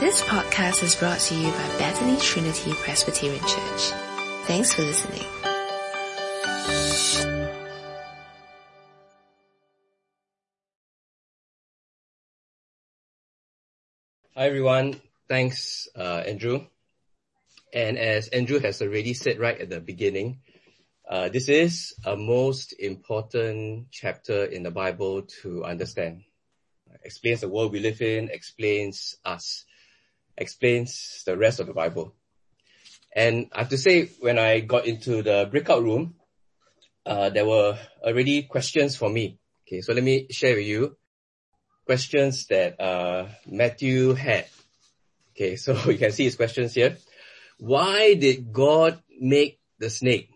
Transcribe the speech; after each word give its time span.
This 0.00 0.22
podcast 0.22 0.84
is 0.84 0.94
brought 0.94 1.18
to 1.18 1.34
you 1.34 1.50
by 1.50 1.68
Bethany 1.76 2.16
Trinity 2.20 2.72
Presbyterian 2.72 3.40
Church. 3.40 3.90
Thanks 4.46 4.72
for 4.72 4.82
listening. 4.82 5.24
Hi 14.36 14.46
everyone, 14.46 15.00
thanks 15.28 15.88
uh, 15.96 16.22
Andrew. 16.24 16.66
And 17.74 17.98
as 17.98 18.28
Andrew 18.28 18.60
has 18.60 18.80
already 18.80 19.14
said 19.14 19.40
right 19.40 19.60
at 19.60 19.68
the 19.68 19.80
beginning, 19.80 20.42
uh, 21.10 21.28
this 21.28 21.48
is 21.48 21.92
a 22.04 22.16
most 22.16 22.72
important 22.78 23.88
chapter 23.90 24.44
in 24.44 24.62
the 24.62 24.70
Bible 24.70 25.22
to 25.42 25.64
understand. 25.64 26.22
Explains 27.02 27.40
the 27.40 27.48
world 27.48 27.72
we 27.72 27.80
live 27.80 28.00
in, 28.00 28.30
explains 28.30 29.16
us 29.24 29.64
explains 30.38 31.22
the 31.26 31.36
rest 31.36 31.60
of 31.60 31.66
the 31.66 31.74
Bible. 31.74 32.14
And 33.14 33.48
I 33.52 33.60
have 33.60 33.70
to 33.70 33.78
say, 33.78 34.06
when 34.20 34.38
I 34.38 34.60
got 34.60 34.86
into 34.86 35.22
the 35.22 35.48
breakout 35.50 35.82
room, 35.82 36.14
uh, 37.04 37.30
there 37.30 37.46
were 37.46 37.78
already 38.02 38.42
questions 38.44 38.96
for 38.96 39.10
me. 39.10 39.38
Okay, 39.66 39.80
so 39.80 39.92
let 39.92 40.04
me 40.04 40.28
share 40.30 40.56
with 40.56 40.66
you 40.66 40.96
questions 41.84 42.46
that 42.46 42.80
uh, 42.80 43.28
Matthew 43.46 44.14
had. 44.14 44.46
Okay, 45.32 45.56
so 45.56 45.72
you 45.90 45.98
can 45.98 46.12
see 46.12 46.24
his 46.24 46.36
questions 46.36 46.74
here. 46.74 46.96
Why 47.58 48.14
did 48.14 48.52
God 48.52 49.02
make 49.18 49.58
the 49.78 49.90
snake? 49.90 50.30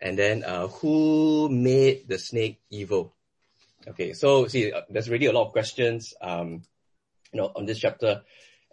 And 0.00 0.18
then, 0.18 0.44
uh, 0.44 0.66
who 0.68 1.48
made 1.48 2.08
the 2.08 2.18
snake 2.18 2.60
evil? 2.70 3.14
Okay, 3.88 4.12
so 4.12 4.46
see, 4.46 4.72
uh, 4.72 4.82
there's 4.90 5.08
already 5.08 5.26
a 5.26 5.32
lot 5.32 5.46
of 5.46 5.52
questions, 5.52 6.14
um, 6.20 6.62
you 7.32 7.40
know, 7.40 7.52
on 7.54 7.66
this 7.66 7.78
chapter. 7.78 8.22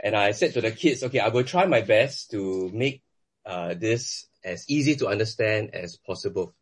And 0.01 0.15
I 0.15 0.31
said 0.31 0.53
to 0.53 0.61
the 0.61 0.71
kids, 0.71 1.03
okay, 1.03 1.19
I 1.19 1.29
will 1.29 1.43
try 1.43 1.65
my 1.65 1.81
best 1.81 2.31
to 2.31 2.69
make 2.73 3.01
uh, 3.45 3.73
this 3.73 4.25
as 4.43 4.69
easy 4.69 4.95
to 4.97 5.07
understand 5.07 5.73
as 5.73 5.97
possible. 5.97 6.53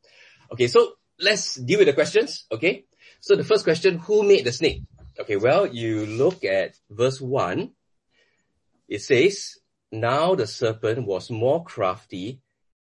Okay, 0.52 0.68
so 0.68 0.94
let's 1.20 1.56
deal 1.56 1.80
with 1.80 1.88
the 1.88 1.94
questions. 1.94 2.46
Okay, 2.52 2.86
so 3.20 3.36
the 3.36 3.44
first 3.44 3.64
question, 3.64 3.98
who 4.00 4.24
made 4.24 4.46
the 4.46 4.52
snake? 4.52 4.84
Okay, 5.20 5.38
well, 5.38 5.68
you 5.68 6.06
look 6.06 6.44
at 6.44 6.76
verse 6.90 7.20
1. 7.20 7.72
It 8.88 9.02
says, 9.02 9.58
now 9.92 10.36
the 10.36 10.48
serpent 10.48 11.06
was 11.06 11.30
more 11.30 11.64
crafty 11.64 12.42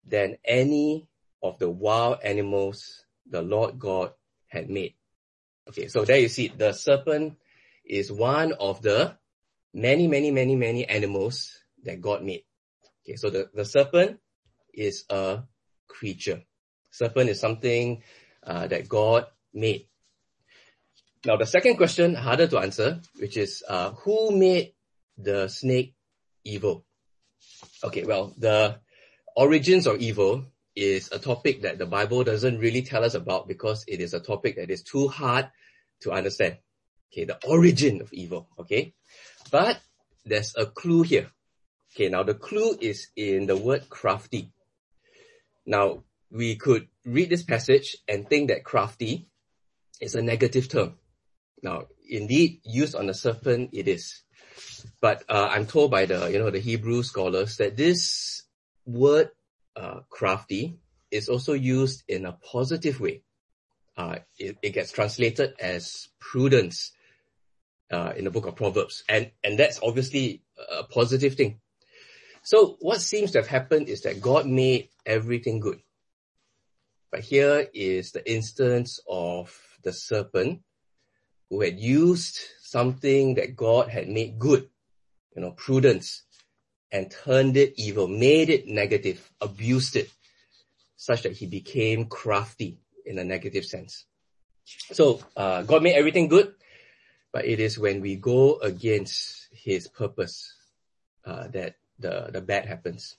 than 0.07 0.37
any 0.45 1.07
of 1.43 1.59
the 1.59 1.71
wild 1.71 2.19
animals 2.23 3.05
the 3.29 3.43
Lord 3.43 3.79
God 3.79 4.13
had 4.47 4.69
made. 4.71 4.95
Okay, 5.69 5.89
so 5.89 6.05
there 6.05 6.19
you 6.19 6.29
see 6.29 6.49
the 6.49 6.73
serpent 6.73 7.37
is 7.85 8.11
one 8.11 8.53
of 8.53 8.83
the 8.83 9.17
many, 9.75 10.07
many, 10.09 10.31
many, 10.31 10.57
many 10.57 10.89
animals 10.89 11.51
that 11.85 12.01
God 12.01 12.23
made. 12.23 12.45
Okay, 13.05 13.17
so 13.17 13.31
the, 13.31 13.51
the 13.55 13.65
serpent 13.65 14.21
is 14.73 15.05
a 15.11 15.43
creature. 15.89 16.43
Serpent 16.91 17.31
is 17.31 17.41
something 17.41 18.03
uh, 18.47 18.67
that 18.69 18.89
God 18.89 19.27
made. 19.53 19.87
Now 21.25 21.37
the 21.37 21.47
second 21.47 21.77
question, 21.77 22.15
harder 22.15 22.47
to 22.49 22.59
answer, 22.59 23.01
which 23.19 23.37
is 23.37 23.63
uh, 23.69 23.91
who 23.91 24.37
made 24.37 24.75
the 25.17 25.49
snake 25.49 25.95
evil? 26.45 26.85
Okay, 27.85 28.05
well, 28.05 28.35
the 28.39 28.81
origins 29.37 29.87
of 29.87 30.01
evil 30.01 30.47
is 30.75 31.11
a 31.13 31.19
topic 31.19 31.63
that 31.63 31.79
the 31.79 31.87
Bible 31.87 32.25
doesn't 32.25 32.59
really 32.59 32.83
tell 32.83 33.05
us 33.05 33.15
about 33.15 33.47
because 33.47 33.85
it 33.87 34.01
is 34.01 34.15
a 34.15 34.21
topic 34.21 34.57
that 34.57 34.71
is 34.71 34.83
too 34.83 35.09
hard 35.09 35.51
to 36.01 36.13
understand. 36.13 36.57
Okay, 37.13 37.25
the 37.25 37.39
origin 37.47 38.01
of 38.01 38.13
evil. 38.13 38.49
Okay, 38.59 38.95
but 39.53 39.81
there's 40.25 40.55
a 40.57 40.67
clue 40.67 41.03
here. 41.03 41.31
Okay, 41.95 42.09
now 42.09 42.25
the 42.25 42.35
clue 42.35 42.77
is 42.81 43.09
in 43.15 43.47
the 43.47 43.57
word 43.57 43.89
crafty. 43.89 44.51
Now, 45.67 46.05
we 46.31 46.57
could 46.57 46.89
read 47.05 47.29
this 47.29 47.43
passage 47.43 47.97
and 48.09 48.27
think 48.27 48.49
that 48.49 48.65
crafty 48.65 49.29
is 50.01 50.15
a 50.15 50.23
negative 50.23 50.69
term. 50.69 50.95
Now, 51.63 51.85
indeed, 52.09 52.63
used 52.65 52.97
on 52.97 53.07
the 53.07 53.15
serpent, 53.15 53.71
it 53.73 53.87
is. 53.87 54.23
But 55.01 55.23
uh, 55.29 55.49
I'm 55.51 55.67
told 55.67 55.91
by 55.91 56.07
the, 56.07 56.29
you 56.33 56.39
know, 56.39 56.51
the 56.51 56.59
Hebrew 56.59 57.03
scholars 57.03 57.59
that 57.59 57.77
this 57.77 58.43
word 58.87 59.31
uh, 59.77 60.01
crafty 60.09 60.79
is 61.11 61.29
also 61.29 61.53
used 61.53 62.03
in 62.09 62.25
a 62.25 62.33
positive 62.33 63.01
way. 63.01 63.23
Uh, 63.97 64.17
it, 64.39 64.57
it 64.63 64.71
gets 64.71 64.91
translated 64.91 65.55
as 65.61 66.09
prudence 66.19 66.93
uh, 67.93 68.13
in 68.17 68.25
the 68.25 68.31
book 68.31 68.47
of 68.47 68.57
Proverbs. 68.57 69.05
And, 69.09 69.31
and 69.45 69.59
that's 69.59 69.79
obviously 69.83 70.43
a 70.71 70.85
positive 70.85 71.35
thing. 71.35 71.61
So 72.43 72.77
what 72.81 73.01
seems 73.01 73.33
to 73.33 73.39
have 73.39 73.47
happened 73.47 73.89
is 73.89 74.03
that 74.03 74.21
God 74.21 74.47
made 74.47 74.89
everything 75.07 75.61
good. 75.61 75.81
But 77.11 77.21
here 77.21 77.69
is 77.75 78.13
the 78.13 78.29
instance 78.31 78.99
of 79.09 79.57
the 79.85 79.93
serpent 79.93 80.63
who 81.51 81.61
had 81.61 81.79
used 81.79 82.41
something 82.63 83.35
that 83.35 83.55
God 83.55 83.89
had 83.89 84.09
made 84.09 84.39
good, 84.39 84.69
you 85.37 85.43
know, 85.43 85.51
prudence, 85.53 86.23
and 86.91 87.11
turned 87.11 87.57
it 87.57 87.75
evil, 87.77 88.09
made 88.09 88.49
it 88.49 88.67
negative, 88.67 89.31
abused 89.41 89.97
it, 89.97 90.11
such 90.97 91.23
that 91.23 91.33
he 91.33 91.47
became 91.47 92.07
crafty 92.07 92.79
in 93.05 93.19
a 93.19 93.25
negative 93.25 93.65
sense. 93.65 94.07
So 94.65 95.21
uh, 95.37 95.63
God 95.63 95.83
made 95.83 95.95
everything 95.95 96.29
good, 96.29 96.55
but 97.33 97.47
it 97.47 97.61
is 97.61 97.79
when 97.79 98.01
we 98.01 98.17
go 98.17 98.59
against 98.59 99.49
his 99.53 99.89
purpose 99.89 100.55
uh, 101.25 101.49
that 101.49 101.77
the, 101.99 102.29
the 102.33 102.41
bad 102.41 102.67
happens. 102.67 103.17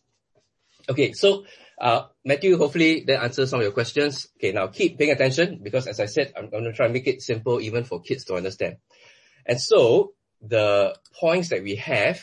Okay, 0.89 1.13
so 1.13 1.45
uh, 1.79 2.07
Matthew, 2.25 2.57
hopefully 2.57 3.03
that 3.07 3.23
answers 3.23 3.49
some 3.49 3.59
of 3.59 3.63
your 3.63 3.71
questions. 3.71 4.27
Okay, 4.37 4.51
now 4.51 4.67
keep 4.67 4.97
paying 4.97 5.11
attention 5.11 5.59
because 5.63 5.87
as 5.87 5.99
I 5.99 6.05
said, 6.05 6.33
I'm, 6.37 6.45
I'm 6.45 6.49
going 6.49 6.63
to 6.65 6.73
try 6.73 6.85
and 6.85 6.93
make 6.93 7.07
it 7.07 7.21
simple 7.21 7.61
even 7.61 7.85
for 7.85 8.01
kids 8.01 8.25
to 8.25 8.35
understand. 8.35 8.77
And 9.45 9.59
so 9.59 10.13
the 10.41 10.95
points 11.19 11.49
that 11.49 11.63
we 11.63 11.75
have 11.75 12.21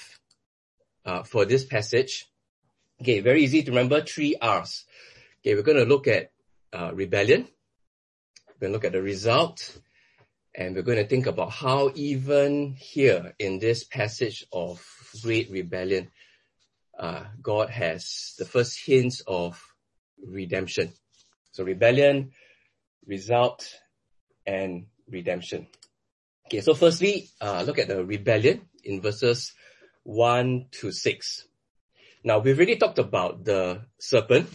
uh, 1.04 1.22
for 1.22 1.46
this 1.46 1.64
passage, 1.64 2.28
okay, 3.00 3.20
very 3.20 3.42
easy 3.42 3.62
to 3.62 3.70
remember, 3.70 4.02
three 4.02 4.36
R's. 4.36 4.84
Okay, 5.40 5.54
we're 5.54 5.62
going 5.62 5.78
to 5.78 5.84
look 5.84 6.06
at 6.06 6.30
uh, 6.72 6.92
rebellion. 6.92 7.48
We're 8.48 8.68
going 8.68 8.72
to 8.72 8.76
look 8.76 8.84
at 8.84 8.92
the 8.92 9.02
result 9.02 9.78
and 10.54 10.74
we're 10.74 10.82
going 10.82 10.98
to 10.98 11.06
think 11.06 11.26
about 11.26 11.50
how 11.50 11.90
even 11.94 12.74
here 12.76 13.34
in 13.38 13.58
this 13.58 13.84
passage 13.84 14.44
of 14.52 14.84
great 15.22 15.50
rebellion, 15.50 16.10
uh, 16.98 17.24
God 17.40 17.70
has 17.70 18.34
the 18.38 18.44
first 18.44 18.84
hints 18.84 19.22
of 19.26 19.62
redemption. 20.24 20.92
So 21.52 21.64
rebellion, 21.64 22.32
result, 23.06 23.68
and 24.46 24.86
redemption. 25.08 25.68
Okay, 26.46 26.60
so 26.60 26.74
firstly, 26.74 27.28
uh, 27.40 27.62
look 27.66 27.78
at 27.78 27.88
the 27.88 28.04
rebellion 28.04 28.62
in 28.82 29.00
verses 29.00 29.52
1 30.02 30.66
to 30.72 30.90
6. 30.90 31.46
Now, 32.24 32.38
we've 32.40 32.56
already 32.56 32.76
talked 32.76 32.98
about 32.98 33.44
the 33.44 33.82
serpent, 33.98 34.50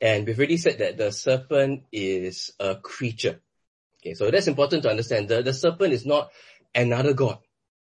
and 0.00 0.26
we've 0.26 0.38
already 0.38 0.58
said 0.58 0.78
that 0.78 0.98
the 0.98 1.10
serpent 1.10 1.84
is 1.90 2.52
a 2.60 2.76
creature. 2.76 3.40
Okay, 4.06 4.14
so 4.14 4.30
that's 4.30 4.46
important 4.46 4.84
to 4.84 4.90
understand. 4.90 5.26
The, 5.26 5.42
the 5.42 5.52
serpent 5.52 5.92
is 5.92 6.06
not 6.06 6.30
another 6.72 7.12
God, 7.12 7.38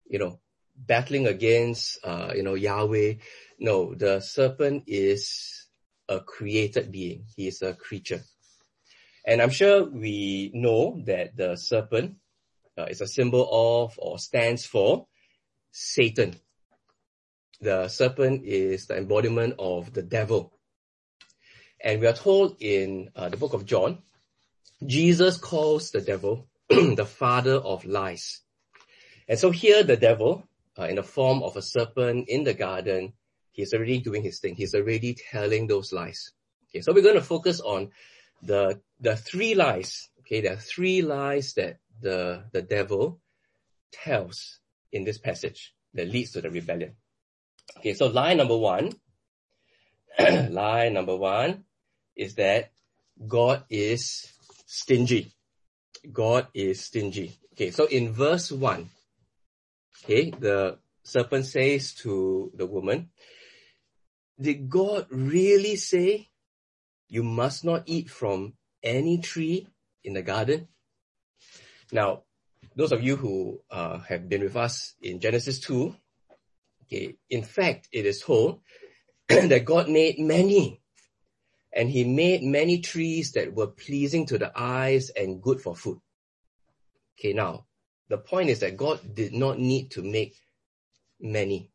you 0.05 0.19
know, 0.19 0.41
battling 0.75 1.27
against, 1.27 1.97
uh, 2.03 2.33
you 2.35 2.43
know, 2.43 2.55
Yahweh. 2.55 3.13
No, 3.57 3.95
the 3.95 4.19
serpent 4.19 4.83
is 4.87 5.65
a 6.09 6.19
created 6.19 6.91
being. 6.91 7.23
He 7.37 7.47
is 7.47 7.61
a 7.61 7.73
creature. 7.73 8.19
And 9.25 9.41
I'm 9.41 9.49
sure 9.49 9.85
we 9.85 10.51
know 10.53 11.01
that 11.05 11.37
the 11.37 11.55
serpent 11.55 12.17
uh, 12.77 12.87
is 12.89 12.99
a 12.99 13.07
symbol 13.07 13.47
of 13.49 13.93
or 13.97 14.19
stands 14.19 14.65
for 14.65 15.07
Satan. 15.71 16.35
The 17.61 17.87
serpent 17.87 18.43
is 18.43 18.87
the 18.87 18.97
embodiment 18.97 19.55
of 19.57 19.93
the 19.93 20.03
devil. 20.03 20.51
And 21.81 22.01
we 22.01 22.07
are 22.07 22.13
told 22.13 22.57
in 22.59 23.09
uh, 23.15 23.29
the 23.29 23.37
book 23.37 23.53
of 23.53 23.65
John 23.65 23.99
Jesus 24.85 25.37
calls 25.37 25.91
the 25.91 26.01
devil 26.01 26.47
the 26.69 27.05
father 27.05 27.55
of 27.55 27.85
lies. 27.85 28.41
And 29.27 29.37
so 29.37 29.51
here 29.51 29.83
the 29.83 29.97
devil, 29.97 30.47
uh, 30.77 30.85
in 30.85 30.95
the 30.95 31.03
form 31.03 31.43
of 31.43 31.57
a 31.57 31.61
serpent 31.61 32.29
in 32.29 32.43
the 32.43 32.53
garden, 32.53 33.13
he's 33.51 33.73
already 33.73 33.99
doing 33.99 34.23
his 34.23 34.39
thing. 34.39 34.55
He's 34.55 34.73
already 34.73 35.15
telling 35.31 35.67
those 35.67 35.91
lies. 35.91 36.31
Okay, 36.69 36.81
so 36.81 36.93
we're 36.93 37.03
going 37.03 37.15
to 37.15 37.21
focus 37.21 37.59
on 37.59 37.89
the, 38.41 38.79
the 38.99 39.15
three 39.15 39.55
lies. 39.55 40.09
Okay, 40.21 40.41
there 40.41 40.53
are 40.53 40.57
three 40.57 41.01
lies 41.01 41.53
that 41.53 41.77
the, 42.01 42.45
the 42.53 42.61
devil 42.61 43.19
tells 43.91 44.59
in 44.91 45.03
this 45.03 45.17
passage 45.17 45.73
that 45.93 46.07
leads 46.07 46.31
to 46.31 46.41
the 46.41 46.49
rebellion. 46.49 46.95
Okay, 47.77 47.93
so 47.93 48.07
lie 48.07 48.33
number 48.33 48.57
one, 48.57 48.93
lie 50.19 50.89
number 50.89 51.15
one 51.15 51.65
is 52.15 52.35
that 52.35 52.71
God 53.27 53.63
is 53.69 54.31
stingy. 54.69 55.33
God 56.13 56.47
is 56.53 56.85
stingy. 56.85 57.33
Okay, 57.53 57.71
so 57.71 57.85
in 57.85 58.13
verse 58.13 58.51
1, 58.51 58.87
okay, 60.03 60.29
the 60.29 60.77
serpent 61.03 61.47
says 61.47 61.95
to 62.05 62.51
the 62.53 62.67
woman, 62.67 63.09
did 64.39 64.69
God 64.69 65.07
really 65.09 65.75
say 65.75 66.29
you 67.07 67.23
must 67.23 67.65
not 67.65 67.83
eat 67.87 68.11
from 68.11 68.53
any 68.83 69.17
tree 69.17 69.67
in 70.03 70.13
the 70.13 70.21
garden? 70.21 70.67
Now, 71.91 72.23
those 72.75 72.91
of 72.91 73.03
you 73.03 73.15
who 73.15 73.59
uh, 73.71 73.97
have 74.07 74.29
been 74.29 74.43
with 74.43 74.55
us 74.55 74.93
in 75.01 75.19
Genesis 75.19 75.59
2, 75.61 75.95
okay, 76.83 77.15
in 77.29 77.41
fact, 77.41 77.89
it 77.91 78.05
is 78.05 78.21
told 78.21 78.61
that 79.27 79.65
God 79.65 79.89
made 79.89 80.19
many 80.19 80.78
and 81.71 81.89
he 81.89 82.03
made 82.03 82.43
many 82.43 82.79
trees 82.79 83.33
that 83.33 83.53
were 83.53 83.67
pleasing 83.67 84.25
to 84.27 84.37
the 84.37 84.51
eyes 84.55 85.09
and 85.09 85.41
good 85.41 85.61
for 85.61 85.75
food. 85.75 85.99
Okay, 87.17 87.33
now, 87.33 87.65
the 88.07 88.17
point 88.17 88.49
is 88.49 88.59
that 88.61 88.77
God 88.77 88.99
did 89.13 89.33
not 89.33 89.59
need 89.59 89.91
to 89.91 90.01
make 90.01 90.35
many. 91.19 91.71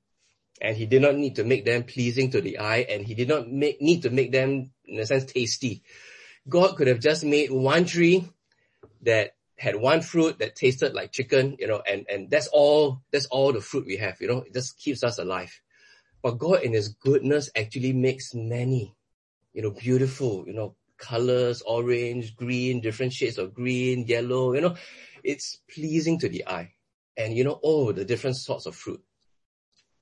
And 0.60 0.76
he 0.76 0.86
did 0.86 1.02
not 1.02 1.16
need 1.16 1.36
to 1.36 1.44
make 1.44 1.64
them 1.64 1.82
pleasing 1.82 2.30
to 2.30 2.40
the 2.40 2.58
eye, 2.58 2.86
and 2.88 3.04
he 3.04 3.14
did 3.14 3.28
not 3.28 3.50
make, 3.50 3.80
need 3.80 4.02
to 4.02 4.10
make 4.10 4.32
them, 4.32 4.70
in 4.84 5.00
a 5.00 5.06
sense, 5.06 5.24
tasty. 5.24 5.82
God 6.48 6.76
could 6.76 6.86
have 6.86 7.00
just 7.00 7.24
made 7.24 7.50
one 7.50 7.84
tree 7.84 8.28
that 9.02 9.34
had 9.56 9.76
one 9.76 10.00
fruit 10.00 10.38
that 10.38 10.56
tasted 10.56 10.94
like 10.94 11.12
chicken, 11.12 11.56
you 11.58 11.66
know, 11.66 11.82
and, 11.86 12.06
and 12.08 12.30
that's 12.30 12.48
all, 12.48 13.02
that's 13.12 13.26
all 13.26 13.52
the 13.52 13.60
fruit 13.60 13.86
we 13.86 13.96
have, 13.96 14.20
you 14.20 14.28
know, 14.28 14.38
it 14.38 14.52
just 14.52 14.78
keeps 14.78 15.04
us 15.04 15.18
alive. 15.18 15.60
But 16.22 16.38
God 16.38 16.62
in 16.62 16.72
his 16.72 16.88
goodness 16.88 17.50
actually 17.56 17.92
makes 17.92 18.34
many, 18.34 18.94
you 19.54 19.62
know, 19.62 19.70
beautiful, 19.70 20.44
you 20.46 20.52
know, 20.52 20.74
colors, 20.98 21.62
orange, 21.62 22.36
green, 22.36 22.80
different 22.80 23.12
shades 23.12 23.38
of 23.38 23.54
green, 23.54 24.04
yellow, 24.06 24.52
you 24.52 24.60
know, 24.60 24.76
it's 25.22 25.60
pleasing 25.72 26.18
to 26.18 26.28
the 26.28 26.46
eye. 26.46 26.72
And 27.16 27.34
you 27.34 27.44
know, 27.44 27.58
oh, 27.62 27.92
the 27.92 28.04
different 28.04 28.36
sorts 28.36 28.66
of 28.66 28.74
fruit. 28.74 29.02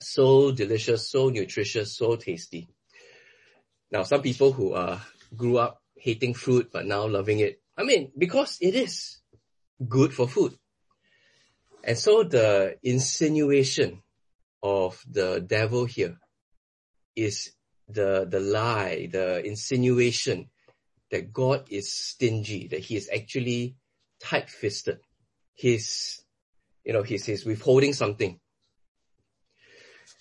So 0.00 0.50
delicious, 0.50 1.10
so 1.10 1.28
nutritious, 1.28 1.96
so 1.96 2.16
tasty. 2.16 2.68
Now, 3.90 4.02
some 4.04 4.22
people 4.22 4.52
who 4.52 4.72
uh, 4.72 4.98
grew 5.36 5.58
up 5.58 5.80
hating 5.94 6.34
fruit 6.34 6.70
but 6.72 6.86
now 6.86 7.06
loving 7.06 7.38
it, 7.40 7.60
I 7.76 7.84
mean, 7.84 8.10
because 8.16 8.58
it 8.60 8.74
is 8.74 9.18
good 9.86 10.12
for 10.14 10.26
food. 10.26 10.56
And 11.84 11.98
so 11.98 12.22
the 12.24 12.76
insinuation 12.82 14.02
of 14.62 15.02
the 15.08 15.40
devil 15.40 15.84
here 15.84 16.16
is 17.14 17.52
the, 17.94 18.26
the 18.28 18.40
lie, 18.40 19.08
the 19.10 19.44
insinuation 19.44 20.48
that 21.10 21.32
God 21.32 21.66
is 21.68 21.92
stingy, 21.92 22.68
that 22.68 22.80
he 22.80 22.96
is 22.96 23.10
actually 23.14 23.76
tight-fisted. 24.20 25.00
He's, 25.54 26.22
you 26.84 26.92
know, 26.92 27.02
he's, 27.02 27.26
he's 27.26 27.44
withholding 27.44 27.92
something. 27.92 28.40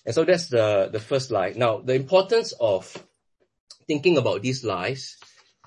And 0.04 0.14
so 0.14 0.24
that's 0.24 0.48
the, 0.48 0.90
the 0.92 1.00
first 1.00 1.30
lie. 1.30 1.54
Now, 1.56 1.78
the 1.78 1.94
importance 1.94 2.52
of 2.60 2.96
thinking 3.86 4.18
about 4.18 4.42
these 4.42 4.64
lies 4.64 5.16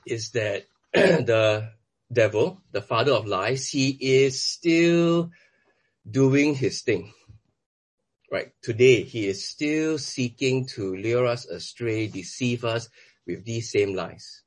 is 0.05 0.31
that 0.31 0.65
the 0.93 1.69
devil, 2.11 2.61
the 2.71 2.81
father 2.81 3.13
of 3.13 3.25
lies, 3.25 3.67
he 3.67 3.89
is 3.89 4.43
still 4.43 5.31
doing 6.09 6.53
his 6.55 6.81
thing. 6.81 7.13
Right? 8.31 8.51
Today, 8.61 9.03
he 9.03 9.27
is 9.27 9.47
still 9.47 9.97
seeking 9.97 10.67
to 10.75 10.95
lure 10.95 11.27
us 11.27 11.45
astray, 11.45 12.07
deceive 12.07 12.65
us 12.65 12.89
with 13.27 13.45
these 13.45 13.71
same 13.71 13.93
lies. 13.93 14.41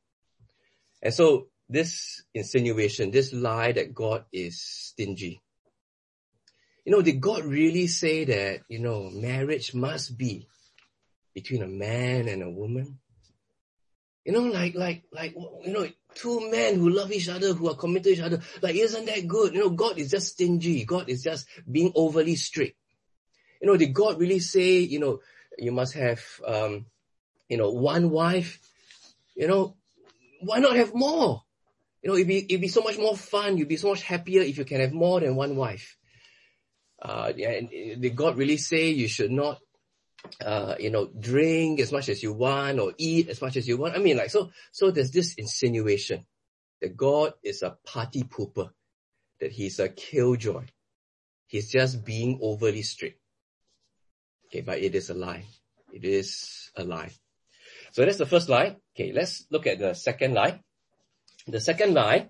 And 1.02 1.14
so 1.14 1.48
this 1.68 2.22
insinuation, 2.34 3.10
this 3.10 3.32
lie 3.32 3.72
that 3.72 3.94
God 3.94 4.24
is 4.32 4.60
stingy. 4.60 5.40
You 6.84 6.92
know, 6.92 7.02
did 7.02 7.20
God 7.20 7.44
really 7.44 7.86
say 7.86 8.24
that, 8.24 8.60
you 8.68 8.78
know, 8.78 9.10
marriage 9.10 9.74
must 9.74 10.16
be 10.16 10.48
between 11.34 11.62
a 11.62 11.68
man 11.68 12.28
and 12.28 12.42
a 12.42 12.50
woman? 12.50 12.98
You 14.24 14.32
know, 14.32 14.40
like, 14.40 14.74
like, 14.74 15.04
like, 15.12 15.34
you 15.34 15.72
know, 15.72 15.88
two 16.14 16.50
men 16.50 16.74
who 16.76 16.90
love 16.90 17.12
each 17.12 17.28
other, 17.28 17.52
who 17.52 17.68
are 17.70 17.76
committed 17.76 18.04
to 18.04 18.10
each 18.10 18.20
other, 18.20 18.40
like, 18.60 18.74
isn't 18.74 19.06
that 19.06 19.28
good? 19.28 19.54
You 19.54 19.60
know, 19.60 19.70
God 19.70 19.98
is 19.98 20.10
just 20.10 20.32
stingy. 20.32 20.84
God 20.84 21.08
is 21.08 21.22
just 21.22 21.46
being 21.70 21.92
overly 21.94 22.36
strict. 22.36 22.76
You 23.60 23.66
know, 23.66 23.76
did 23.76 23.92
God 23.92 24.20
really 24.20 24.38
say, 24.38 24.78
you 24.78 25.00
know, 25.00 25.20
you 25.58 25.72
must 25.72 25.94
have, 25.94 26.22
um, 26.46 26.86
you 27.48 27.56
know, 27.56 27.70
one 27.70 28.10
wife? 28.10 28.60
You 29.34 29.48
know, 29.48 29.76
why 30.40 30.58
not 30.58 30.76
have 30.76 30.94
more? 30.94 31.42
You 32.02 32.10
know, 32.10 32.16
it'd 32.16 32.28
be, 32.28 32.38
it'd 32.38 32.60
be 32.60 32.68
so 32.68 32.82
much 32.82 32.98
more 32.98 33.16
fun. 33.16 33.58
You'd 33.58 33.68
be 33.68 33.76
so 33.76 33.88
much 33.88 34.02
happier 34.02 34.42
if 34.42 34.58
you 34.58 34.64
can 34.64 34.80
have 34.80 34.92
more 34.92 35.20
than 35.20 35.34
one 35.34 35.56
wife. 35.56 35.96
Uh, 37.00 37.32
and 37.36 37.70
did 37.70 38.16
God 38.16 38.36
really 38.36 38.56
say 38.56 38.90
you 38.90 39.08
should 39.08 39.30
not, 39.30 39.58
uh, 40.44 40.74
you 40.78 40.90
know, 40.90 41.06
drink 41.06 41.80
as 41.80 41.92
much 41.92 42.08
as 42.08 42.22
you 42.22 42.32
want 42.32 42.78
or 42.78 42.92
eat 42.98 43.28
as 43.28 43.40
much 43.40 43.56
as 43.56 43.66
you 43.66 43.76
want? 43.76 43.94
I 43.94 43.98
mean, 43.98 44.16
like, 44.16 44.30
so, 44.30 44.50
so 44.72 44.90
there's 44.90 45.10
this 45.10 45.34
insinuation 45.34 46.26
that 46.80 46.96
God 46.96 47.34
is 47.42 47.62
a 47.62 47.76
party 47.84 48.22
pooper, 48.22 48.70
that 49.40 49.52
he's 49.52 49.78
a 49.80 49.88
killjoy. 49.88 50.64
He's 51.46 51.70
just 51.70 52.04
being 52.04 52.38
overly 52.42 52.82
strict. 52.82 53.20
Okay, 54.48 54.62
but 54.62 54.78
it 54.78 54.94
is 54.94 55.10
a 55.10 55.14
lie. 55.14 55.44
It 55.92 56.04
is 56.04 56.70
a 56.76 56.84
lie. 56.84 57.10
So 57.92 58.04
that's 58.04 58.18
the 58.18 58.26
first 58.26 58.48
lie. 58.48 58.76
Okay, 58.94 59.12
let's 59.12 59.46
look 59.50 59.66
at 59.66 59.78
the 59.78 59.94
second 59.94 60.34
lie. 60.34 60.60
The 61.46 61.60
second 61.60 61.94
lie 61.94 62.28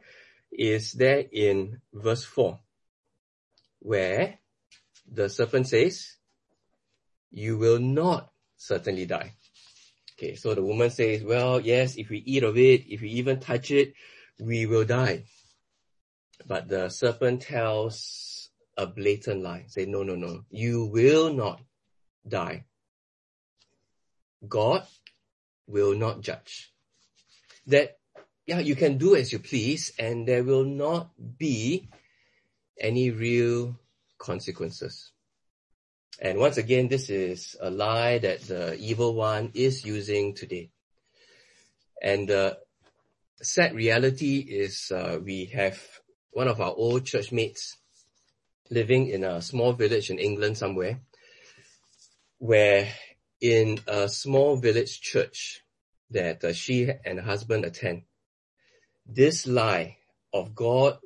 is 0.50 0.93
there 0.93 1.25
in 1.32 1.81
verse 1.93 2.25
4, 2.25 2.59
where 3.81 4.38
the 5.11 5.29
serpent 5.29 5.69
says, 5.69 6.17
you 7.31 7.59
will 7.59 7.79
not 7.79 8.31
certainly 8.56 9.06
die. 9.06 9.35
Okay, 10.19 10.35
so 10.35 10.55
the 10.55 10.64
woman 10.64 10.91
says, 10.91 11.23
well, 11.23 11.61
yes, 11.61 11.97
if 11.97 12.11
we 12.11 12.19
eat 12.19 12.43
of 12.43 12.56
it, 12.56 12.87
if 12.88 13.00
we 13.00 13.11
even 13.11 13.38
touch 13.38 13.71
it, 13.71 13.94
we 14.41 14.67
will 14.67 14.85
die. 14.85 15.25
But 16.47 16.69
the 16.69 16.88
serpent 16.88 17.43
tells 17.43 18.50
a 18.76 18.87
blatant 18.87 19.43
lie. 19.43 19.64
Say, 19.69 19.87
no, 19.87 20.03
no, 20.03 20.14
no, 20.14 20.44
you 20.50 20.87
will 20.87 21.32
not 21.32 21.61
die. 22.28 22.64
God 24.46 24.86
will 25.66 25.94
not 25.94 26.20
judge. 26.20 26.72
That, 27.66 27.98
yeah, 28.46 28.60
you 28.60 28.76
can 28.76 28.98
do 28.98 29.16
as 29.16 29.32
you 29.32 29.38
please 29.38 29.92
and 29.98 30.26
there 30.26 30.44
will 30.44 30.64
not 30.64 31.10
be 31.38 31.88
any 32.80 33.10
real 33.10 33.76
consequences. 34.19 35.12
And 36.20 36.38
once 36.38 36.56
again, 36.56 36.88
this 36.88 37.10
is 37.10 37.56
a 37.60 37.70
lie 37.70 38.18
that 38.18 38.42
the 38.42 38.76
evil 38.78 39.14
one 39.14 39.52
is 39.54 39.85
using 39.85 40.35
today. 40.35 40.70
And 42.02 42.28
the 42.28 42.58
sad 43.40 43.75
reality 43.75 44.38
is 44.38 44.90
uh, 44.90 45.18
we 45.23 45.47
have 45.47 45.80
one 46.32 46.49
of 46.49 46.61
our 46.61 46.75
old 46.75 47.04
church 47.04 47.30
mates 47.30 47.76
living 48.70 49.08
in 49.08 49.25
a 49.25 49.40
small 49.40 49.73
village 49.73 50.11
in 50.11 50.18
England 50.18 50.58
somewhere 50.58 51.00
where 52.38 52.88
in 53.40 53.78
a 53.87 54.09
small 54.09 54.57
village 54.57 55.00
church 55.00 55.62
that 56.11 56.42
uh, 56.45 56.52
she 56.52 56.90
and 57.04 57.18
her 57.18 57.25
husband 57.25 57.64
attend, 57.64 58.02
this 59.07 59.47
lie 59.47 59.97
of 60.33 60.54
God 60.54 60.99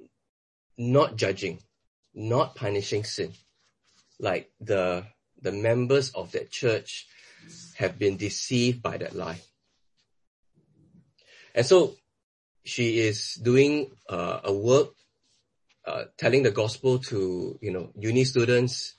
not 0.78 1.16
judging, 1.16 1.58
not 2.14 2.54
punishing 2.54 3.04
sin, 3.04 3.32
like 4.18 4.50
the, 4.60 5.04
the 5.40 5.52
members 5.52 6.10
of 6.10 6.32
that 6.32 6.50
church 6.50 7.06
have 7.76 7.98
been 7.98 8.16
deceived 8.16 8.82
by 8.82 8.96
that 8.98 9.14
lie. 9.14 9.40
And 11.54 11.66
so 11.66 11.96
she 12.64 13.00
is 13.00 13.34
doing 13.34 13.90
uh, 14.08 14.40
a 14.44 14.52
work, 14.52 14.90
uh, 15.84 16.04
telling 16.16 16.42
the 16.42 16.50
gospel 16.50 16.98
to, 16.98 17.58
you 17.60 17.72
know, 17.72 17.90
uni 17.98 18.24
students 18.24 18.94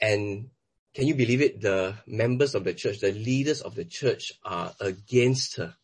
and 0.00 0.50
can 0.94 1.06
you 1.06 1.14
believe 1.14 1.40
it? 1.40 1.60
The 1.60 1.94
members 2.06 2.54
of 2.54 2.64
the 2.64 2.74
church, 2.74 3.00
the 3.00 3.12
leaders 3.12 3.62
of 3.62 3.74
the 3.74 3.84
church 3.84 4.32
are 4.44 4.74
against 4.80 5.56
her, 5.56 5.74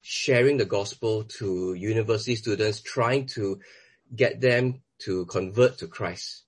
sharing 0.00 0.56
the 0.56 0.64
gospel 0.64 1.24
to 1.38 1.74
university 1.74 2.36
students, 2.36 2.80
trying 2.80 3.26
to 3.26 3.60
get 4.14 4.40
them 4.40 4.82
to 5.00 5.26
convert 5.26 5.78
to 5.78 5.88
Christ. 5.88 6.44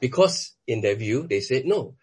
Because 0.00 0.54
in 0.66 0.82
their 0.82 0.96
view, 0.96 1.26
they 1.26 1.40
said, 1.40 1.64
no, 1.64 1.96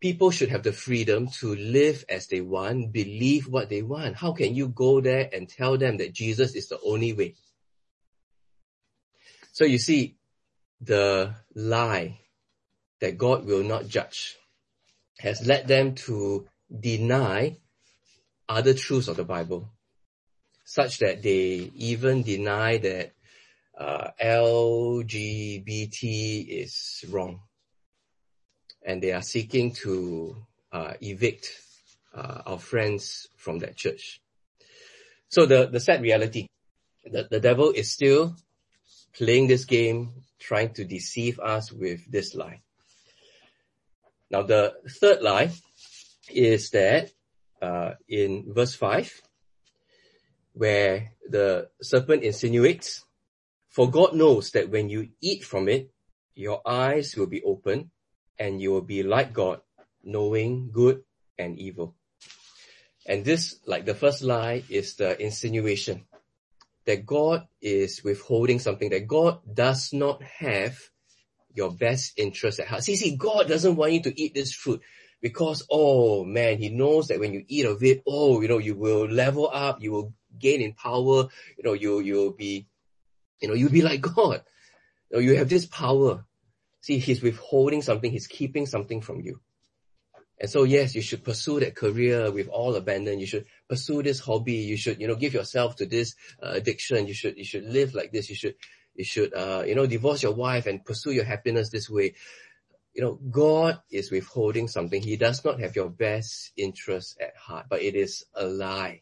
people 0.00 0.30
should 0.30 0.50
have 0.50 0.62
the 0.62 0.72
freedom 0.72 1.28
to 1.40 1.54
live 1.54 2.04
as 2.08 2.26
they 2.26 2.42
want, 2.42 2.92
believe 2.92 3.48
what 3.48 3.70
they 3.70 3.82
want. 3.82 4.16
How 4.16 4.32
can 4.32 4.54
you 4.54 4.68
go 4.68 5.00
there 5.00 5.28
and 5.32 5.48
tell 5.48 5.78
them 5.78 5.96
that 5.98 6.12
Jesus 6.12 6.54
is 6.54 6.68
the 6.68 6.78
only 6.84 7.14
way? 7.14 7.34
So 9.52 9.64
you 9.64 9.78
see, 9.78 10.16
the 10.82 11.34
lie 11.54 12.20
that 13.00 13.16
God 13.16 13.46
will 13.46 13.62
not 13.62 13.88
judge 13.88 14.36
has 15.18 15.46
led 15.46 15.68
them 15.68 15.94
to 15.94 16.46
deny 16.80 17.56
other 18.48 18.74
truths 18.74 19.08
of 19.08 19.16
the 19.16 19.24
Bible, 19.24 19.68
such 20.64 20.98
that 20.98 21.22
they 21.22 21.70
even 21.74 22.22
deny 22.22 22.78
that 22.78 23.12
uh, 23.78 24.10
LGBT 24.20 26.46
is 26.48 27.04
wrong. 27.10 27.40
and 28.86 29.02
they 29.02 29.12
are 29.12 29.22
seeking 29.22 29.72
to 29.72 30.36
uh, 30.72 30.94
evict 31.00 31.50
uh, 32.14 32.42
our 32.46 32.58
friends 32.58 33.26
from 33.36 33.58
that 33.58 33.76
church. 33.76 34.20
So 35.28 35.44
the, 35.44 35.66
the 35.66 35.80
sad 35.80 36.00
reality, 36.02 36.46
the, 37.04 37.26
the 37.28 37.40
devil 37.40 37.72
is 37.72 37.92
still 37.92 38.36
playing 39.14 39.48
this 39.48 39.64
game, 39.64 40.12
trying 40.38 40.72
to 40.74 40.84
deceive 40.84 41.40
us 41.40 41.72
with 41.72 42.10
this 42.10 42.34
lie. 42.34 42.62
Now 44.30 44.42
the 44.42 44.74
third 45.00 45.22
lie 45.22 45.50
is 46.28 46.70
that 46.70 47.10
uh, 47.62 47.92
in 48.08 48.52
verse 48.52 48.74
5, 48.74 49.22
where 50.52 51.12
the 51.28 51.68
serpent 51.82 52.22
insinuates, 52.22 53.04
For 53.68 53.90
God 53.90 54.14
knows 54.14 54.50
that 54.52 54.70
when 54.70 54.88
you 54.88 55.10
eat 55.20 55.44
from 55.44 55.68
it, 55.68 55.92
your 56.34 56.60
eyes 56.66 57.14
will 57.16 57.26
be 57.26 57.42
open 57.42 57.90
and 58.38 58.60
you 58.60 58.72
will 58.72 58.84
be 58.84 59.02
like 59.02 59.32
God, 59.32 59.60
knowing 60.02 60.70
good 60.72 61.04
and 61.38 61.58
evil. 61.58 61.94
And 63.06 63.24
this, 63.24 63.60
like 63.66 63.84
the 63.84 63.94
first 63.94 64.22
lie, 64.22 64.64
is 64.68 64.96
the 64.96 65.20
insinuation 65.20 66.06
that 66.86 67.04
God 67.04 67.46
is 67.60 68.02
withholding 68.02 68.58
something, 68.58 68.90
that 68.90 69.06
God 69.06 69.40
does 69.52 69.92
not 69.92 70.22
have 70.22 70.78
your 71.56 71.72
best 71.72 72.12
interest 72.18 72.60
at 72.60 72.68
heart. 72.68 72.84
See, 72.84 72.96
see, 72.96 73.16
God 73.16 73.48
doesn't 73.48 73.76
want 73.76 73.92
you 73.92 74.02
to 74.02 74.20
eat 74.20 74.34
this 74.34 74.52
fruit 74.52 74.82
because, 75.22 75.66
oh 75.70 76.24
man, 76.24 76.58
he 76.58 76.68
knows 76.68 77.08
that 77.08 77.18
when 77.18 77.32
you 77.32 77.44
eat 77.48 77.64
of 77.64 77.82
it, 77.82 78.02
oh, 78.06 78.40
you 78.42 78.48
know, 78.48 78.58
you 78.58 78.74
will 78.74 79.06
level 79.06 79.50
up, 79.52 79.82
you 79.82 79.90
will 79.90 80.12
gain 80.38 80.60
in 80.60 80.74
power, 80.74 81.28
you 81.56 81.64
know, 81.64 81.72
you, 81.72 82.00
you'll 82.00 82.32
be, 82.32 82.68
you 83.40 83.48
know, 83.48 83.54
you'll 83.54 83.70
be 83.70 83.82
like 83.82 84.00
God. 84.00 84.42
You, 85.10 85.16
know, 85.16 85.18
you 85.20 85.36
have 85.36 85.48
this 85.48 85.66
power. 85.66 86.24
See, 86.82 86.98
he's 86.98 87.22
withholding 87.22 87.82
something, 87.82 88.10
he's 88.10 88.26
keeping 88.26 88.66
something 88.66 89.00
from 89.00 89.20
you. 89.20 89.40
And 90.38 90.50
so 90.50 90.64
yes, 90.64 90.94
you 90.94 91.00
should 91.00 91.24
pursue 91.24 91.60
that 91.60 91.74
career 91.74 92.30
with 92.30 92.48
all 92.48 92.74
abandon. 92.74 93.18
You 93.18 93.26
should 93.26 93.46
pursue 93.70 94.02
this 94.02 94.20
hobby. 94.20 94.56
You 94.56 94.76
should, 94.76 95.00
you 95.00 95.08
know, 95.08 95.14
give 95.14 95.32
yourself 95.32 95.76
to 95.76 95.86
this 95.86 96.14
uh, 96.42 96.50
addiction. 96.50 97.06
You 97.06 97.14
should, 97.14 97.38
you 97.38 97.44
should 97.44 97.64
live 97.64 97.94
like 97.94 98.12
this. 98.12 98.28
You 98.28 98.36
should, 98.36 98.54
you 98.96 99.04
should, 99.04 99.34
uh, 99.34 99.64
you 99.66 99.74
know, 99.74 99.86
divorce 99.86 100.22
your 100.22 100.34
wife 100.34 100.66
and 100.66 100.84
pursue 100.84 101.12
your 101.12 101.24
happiness 101.24 101.70
this 101.70 101.88
way. 101.88 102.14
You 102.94 103.02
know, 103.02 103.14
God 103.30 103.80
is 103.90 104.10
withholding 104.10 104.68
something. 104.68 105.02
He 105.02 105.16
does 105.16 105.44
not 105.44 105.60
have 105.60 105.76
your 105.76 105.90
best 105.90 106.52
interest 106.56 107.18
at 107.20 107.36
heart, 107.36 107.66
but 107.68 107.82
it 107.82 107.94
is 107.94 108.24
a 108.34 108.46
lie. 108.46 109.00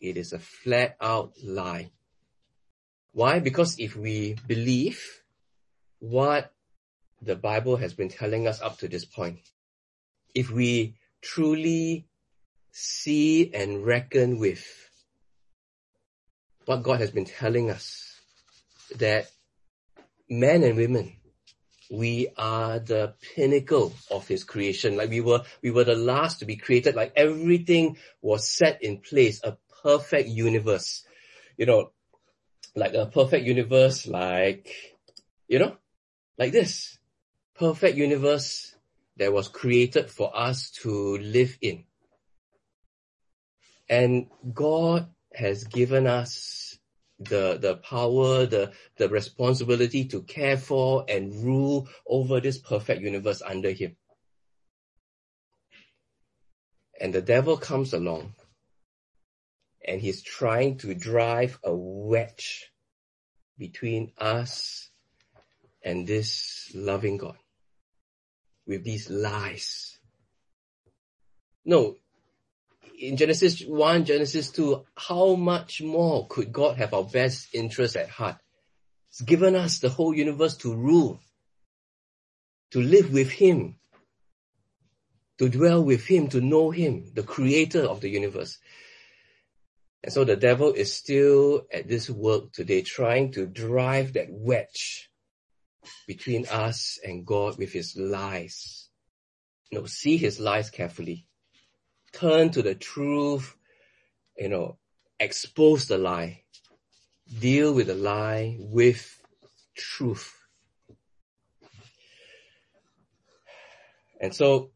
It 0.00 0.16
is 0.16 0.32
a 0.32 0.38
flat 0.38 0.96
out 1.00 1.32
lie. 1.42 1.90
Why? 3.12 3.40
Because 3.40 3.78
if 3.78 3.96
we 3.96 4.36
believe 4.46 5.22
what 5.98 6.52
the 7.20 7.36
Bible 7.36 7.76
has 7.76 7.94
been 7.94 8.08
telling 8.08 8.46
us 8.46 8.60
up 8.60 8.78
to 8.78 8.88
this 8.88 9.04
point, 9.04 9.40
if 10.34 10.50
we 10.50 10.94
truly 11.20 12.06
see 12.72 13.52
and 13.52 13.84
reckon 13.84 14.38
with 14.38 14.64
what 16.64 16.82
God 16.82 17.00
has 17.00 17.10
been 17.10 17.24
telling 17.24 17.70
us, 17.70 18.11
that 18.98 19.30
men 20.28 20.62
and 20.62 20.76
women, 20.76 21.12
we 21.90 22.28
are 22.36 22.78
the 22.78 23.14
pinnacle 23.34 23.92
of 24.10 24.26
his 24.26 24.44
creation. 24.44 24.96
Like 24.96 25.10
we 25.10 25.20
were, 25.20 25.42
we 25.62 25.70
were 25.70 25.84
the 25.84 25.94
last 25.94 26.38
to 26.38 26.46
be 26.46 26.56
created. 26.56 26.94
Like 26.94 27.12
everything 27.16 27.98
was 28.20 28.48
set 28.48 28.82
in 28.82 28.98
place, 28.98 29.42
a 29.44 29.58
perfect 29.82 30.28
universe. 30.28 31.04
You 31.56 31.66
know, 31.66 31.92
like 32.74 32.94
a 32.94 33.06
perfect 33.06 33.44
universe, 33.44 34.06
like, 34.06 34.74
you 35.48 35.58
know, 35.58 35.76
like 36.38 36.52
this. 36.52 36.98
Perfect 37.54 37.98
universe 37.98 38.74
that 39.18 39.32
was 39.32 39.48
created 39.48 40.10
for 40.10 40.34
us 40.34 40.70
to 40.82 41.18
live 41.18 41.58
in. 41.60 41.84
And 43.88 44.28
God 44.54 45.08
has 45.34 45.64
given 45.64 46.06
us 46.06 46.61
the, 47.24 47.58
the 47.60 47.76
power, 47.76 48.46
the, 48.46 48.72
the 48.96 49.08
responsibility 49.08 50.04
to 50.06 50.22
care 50.22 50.56
for 50.56 51.04
and 51.08 51.44
rule 51.44 51.88
over 52.06 52.40
this 52.40 52.58
perfect 52.58 53.00
universe 53.00 53.42
under 53.42 53.70
Him. 53.70 53.96
And 57.00 57.12
the 57.12 57.22
devil 57.22 57.56
comes 57.56 57.92
along 57.92 58.34
and 59.84 60.00
he's 60.00 60.22
trying 60.22 60.78
to 60.78 60.94
drive 60.94 61.58
a 61.64 61.74
wedge 61.74 62.70
between 63.58 64.12
us 64.18 64.88
and 65.84 66.06
this 66.06 66.70
loving 66.74 67.16
God 67.16 67.36
with 68.66 68.84
these 68.84 69.10
lies. 69.10 69.98
No, 71.64 71.96
in 73.02 73.16
Genesis 73.16 73.62
1, 73.62 74.04
Genesis 74.04 74.50
2, 74.50 74.84
how 74.96 75.34
much 75.34 75.82
more 75.82 76.28
could 76.28 76.52
God 76.52 76.76
have 76.76 76.94
our 76.94 77.02
best 77.02 77.52
interests 77.52 77.96
at 77.96 78.08
heart? 78.08 78.36
He's 79.10 79.26
given 79.26 79.56
us 79.56 79.80
the 79.80 79.88
whole 79.88 80.14
universe 80.14 80.56
to 80.58 80.72
rule, 80.72 81.20
to 82.70 82.80
live 82.80 83.12
with 83.12 83.30
Him, 83.30 83.74
to 85.38 85.48
dwell 85.48 85.82
with 85.82 86.06
Him, 86.06 86.28
to 86.28 86.40
know 86.40 86.70
Him, 86.70 87.10
the 87.12 87.24
creator 87.24 87.82
of 87.82 88.00
the 88.00 88.08
universe. 88.08 88.58
And 90.04 90.12
so 90.12 90.24
the 90.24 90.36
devil 90.36 90.72
is 90.72 90.94
still 90.94 91.66
at 91.72 91.88
this 91.88 92.08
work 92.08 92.52
today, 92.52 92.82
trying 92.82 93.32
to 93.32 93.46
drive 93.46 94.12
that 94.12 94.28
wedge 94.30 95.10
between 96.06 96.46
us 96.46 97.00
and 97.04 97.26
God 97.26 97.58
with 97.58 97.72
his 97.72 97.96
lies. 97.96 98.88
You 99.70 99.80
know, 99.80 99.86
see 99.86 100.16
his 100.18 100.38
lies 100.38 100.70
carefully. 100.70 101.26
Turn 102.12 102.50
to 102.50 102.62
the 102.62 102.74
truth, 102.74 103.56
you 104.36 104.48
know, 104.48 104.78
expose 105.18 105.86
the 105.86 105.98
lie. 105.98 106.42
Deal 107.38 107.72
with 107.72 107.86
the 107.86 107.94
lie 107.94 108.56
with 108.58 109.20
truth. 109.74 110.34
And 114.20 114.34
so, 114.34 114.70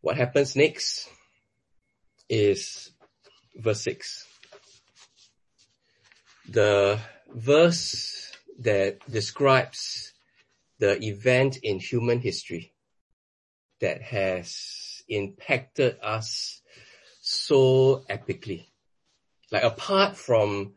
what 0.00 0.16
happens 0.16 0.56
next 0.56 1.08
is 2.28 2.90
verse 3.56 3.82
6. 3.82 4.26
The 6.48 6.98
verse 7.28 8.32
that 8.58 8.98
describes 9.10 10.12
the 10.78 11.00
event 11.04 11.58
in 11.62 11.78
human 11.78 12.20
history 12.20 12.71
that 13.82 14.00
has 14.00 15.02
impacted 15.08 15.98
us 16.02 16.62
so 17.20 18.04
epically. 18.08 18.66
Like 19.50 19.64
apart 19.64 20.16
from 20.16 20.72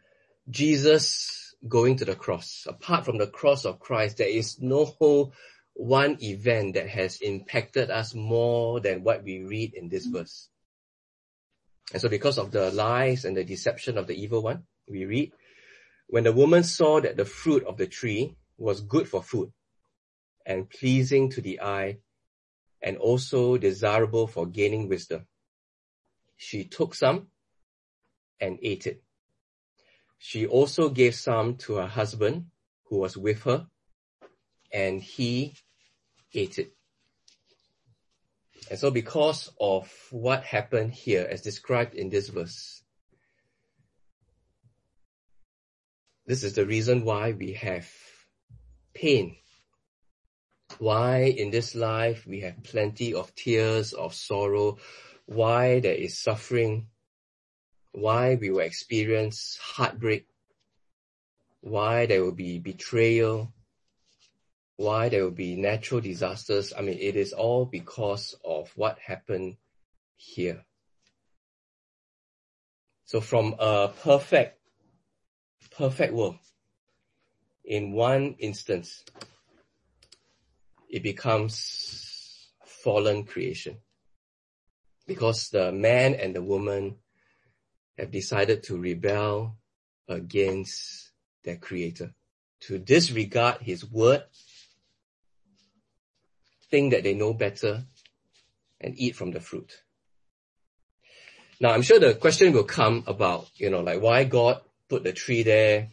Jesus 0.49 1.55
going 1.67 1.97
to 1.97 2.05
the 2.05 2.15
cross, 2.15 2.67
apart 2.67 3.05
from 3.05 3.17
the 3.17 3.27
cross 3.27 3.65
of 3.65 3.79
Christ, 3.79 4.17
there 4.17 4.27
is 4.27 4.59
no 4.59 5.31
one 5.73 6.17
event 6.21 6.73
that 6.73 6.89
has 6.89 7.21
impacted 7.21 7.89
us 7.89 8.13
more 8.13 8.79
than 8.79 9.03
what 9.03 9.23
we 9.23 9.43
read 9.43 9.73
in 9.75 9.87
this 9.87 10.05
verse. 10.05 10.49
And 11.93 12.01
so 12.01 12.09
because 12.09 12.37
of 12.37 12.51
the 12.51 12.71
lies 12.71 13.25
and 13.25 13.37
the 13.37 13.43
deception 13.43 13.97
of 13.97 14.07
the 14.07 14.19
evil 14.19 14.41
one, 14.41 14.63
we 14.89 15.05
read, 15.05 15.31
when 16.07 16.23
the 16.23 16.33
woman 16.33 16.63
saw 16.63 16.99
that 17.01 17.17
the 17.17 17.25
fruit 17.25 17.63
of 17.65 17.77
the 17.77 17.87
tree 17.87 18.35
was 18.57 18.81
good 18.81 19.07
for 19.07 19.21
food 19.21 19.51
and 20.45 20.69
pleasing 20.69 21.29
to 21.31 21.41
the 21.41 21.61
eye 21.61 21.97
and 22.85 22.95
also 22.97 23.57
desirable 23.57 24.27
for 24.27 24.45
gaining 24.45 24.87
wisdom, 24.87 25.27
she 26.37 26.63
took 26.63 26.95
some 26.95 27.27
and 28.39 28.57
ate 28.61 28.87
it. 28.87 29.03
She 30.19 30.47
also 30.47 30.89
gave 30.89 31.15
some 31.15 31.57
to 31.65 31.75
her 31.75 31.87
husband 31.87 32.45
who 32.85 32.99
was 32.99 33.17
with 33.17 33.43
her 33.43 33.67
and 34.71 35.01
he 35.01 35.55
ate 36.33 36.59
it. 36.59 36.71
And 38.69 38.79
so 38.79 38.89
because 38.91 39.51
of 39.59 39.91
what 40.11 40.43
happened 40.43 40.93
here 40.93 41.27
as 41.29 41.41
described 41.41 41.95
in 41.95 42.09
this 42.09 42.29
verse, 42.29 42.85
This 46.27 46.43
is 46.43 46.55
the 46.55 46.65
reason 46.65 47.05
why 47.05 47.33
we 47.33 47.53
have 47.53 47.87
pain. 48.95 49.35
Why 50.79 51.23
in 51.23 51.51
this 51.51 51.75
life 51.75 52.25
we 52.27 52.41
have 52.41 52.63
plenty 52.63 53.13
of 53.13 53.33
tears, 53.35 53.93
of 53.93 54.13
sorrow, 54.13 54.77
why 55.25 55.79
there 55.79 55.95
is 55.95 56.17
suffering, 56.19 56.87
why 57.91 58.35
we 58.35 58.49
will 58.49 58.59
experience 58.59 59.57
heartbreak, 59.61 60.27
why 61.61 62.05
there 62.05 62.23
will 62.23 62.33
be 62.33 62.59
betrayal, 62.59 63.53
why 64.75 65.09
there 65.09 65.23
will 65.23 65.31
be 65.31 65.55
natural 65.55 66.01
disasters. 66.01 66.73
I 66.77 66.81
mean, 66.81 66.97
it 66.99 67.15
is 67.15 67.33
all 67.33 67.65
because 67.65 68.35
of 68.43 68.71
what 68.75 68.99
happened 68.99 69.57
here. 70.17 70.65
So 73.05 73.21
from 73.21 73.55
a 73.59 73.89
perfect 73.89 74.59
perfect 75.71 76.13
world 76.13 76.37
in 77.63 77.91
one 77.91 78.35
instance, 78.39 79.03
it 80.95 81.03
becomes 81.03 82.47
fallen 82.65 83.25
creation. 83.25 83.75
Because 85.05 85.49
the 85.49 85.73
man 85.73 86.15
and 86.15 86.33
the 86.33 86.41
woman 86.41 86.95
have 87.97 88.11
decided 88.11 88.63
to 88.63 88.77
rebel 88.77 89.57
against 90.07 91.11
their 91.43 91.57
creator, 91.57 92.13
to 92.61 92.79
disregard 92.79 93.57
his 93.59 93.83
word, 93.91 94.23
think 96.71 96.93
that 96.93 97.03
they 97.03 97.13
know 97.13 97.33
better, 97.33 97.83
and 98.79 98.97
eat 98.97 99.17
from 99.17 99.31
the 99.31 99.41
fruit. 99.41 99.73
Now, 101.59 101.71
I'm 101.71 101.81
sure 101.81 101.99
the 101.99 102.13
question 102.13 102.53
will 102.53 102.63
come 102.63 103.03
about, 103.05 103.49
you 103.55 103.69
know, 103.69 103.81
like 103.81 104.01
why 104.01 104.23
God 104.23 104.61
put 104.87 105.03
the 105.03 105.11
tree 105.11 105.43
there 105.43 105.89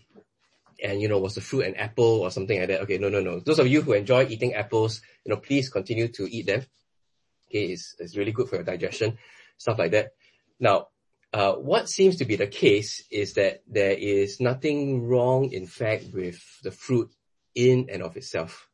and, 0.82 1.00
you 1.00 1.08
know, 1.08 1.18
was 1.18 1.34
the 1.34 1.40
fruit 1.40 1.66
an 1.66 1.76
apple 1.76 2.20
or 2.20 2.30
something 2.30 2.58
like 2.58 2.68
that? 2.68 2.80
Okay, 2.82 2.98
no, 2.98 3.08
no, 3.08 3.20
no. 3.20 3.40
Those 3.40 3.58
of 3.58 3.68
you 3.68 3.82
who 3.82 3.92
enjoy 3.92 4.26
eating 4.26 4.54
apples, 4.54 5.00
you 5.24 5.30
know, 5.30 5.40
please 5.40 5.70
continue 5.70 6.08
to 6.08 6.28
eat 6.30 6.46
them. 6.46 6.64
Okay, 7.48 7.66
it's, 7.66 7.94
it's 7.98 8.16
really 8.16 8.32
good 8.32 8.48
for 8.48 8.56
your 8.56 8.64
digestion, 8.64 9.18
stuff 9.56 9.78
like 9.78 9.92
that. 9.92 10.10
Now, 10.58 10.88
uh, 11.32 11.54
what 11.54 11.88
seems 11.88 12.16
to 12.16 12.24
be 12.24 12.36
the 12.36 12.46
case 12.46 13.04
is 13.10 13.34
that 13.34 13.62
there 13.66 13.92
is 13.92 14.40
nothing 14.40 15.06
wrong, 15.06 15.52
in 15.52 15.66
fact, 15.66 16.06
with 16.12 16.40
the 16.62 16.70
fruit 16.70 17.10
in 17.54 17.88
and 17.90 18.02
of 18.02 18.16
itself. 18.16 18.68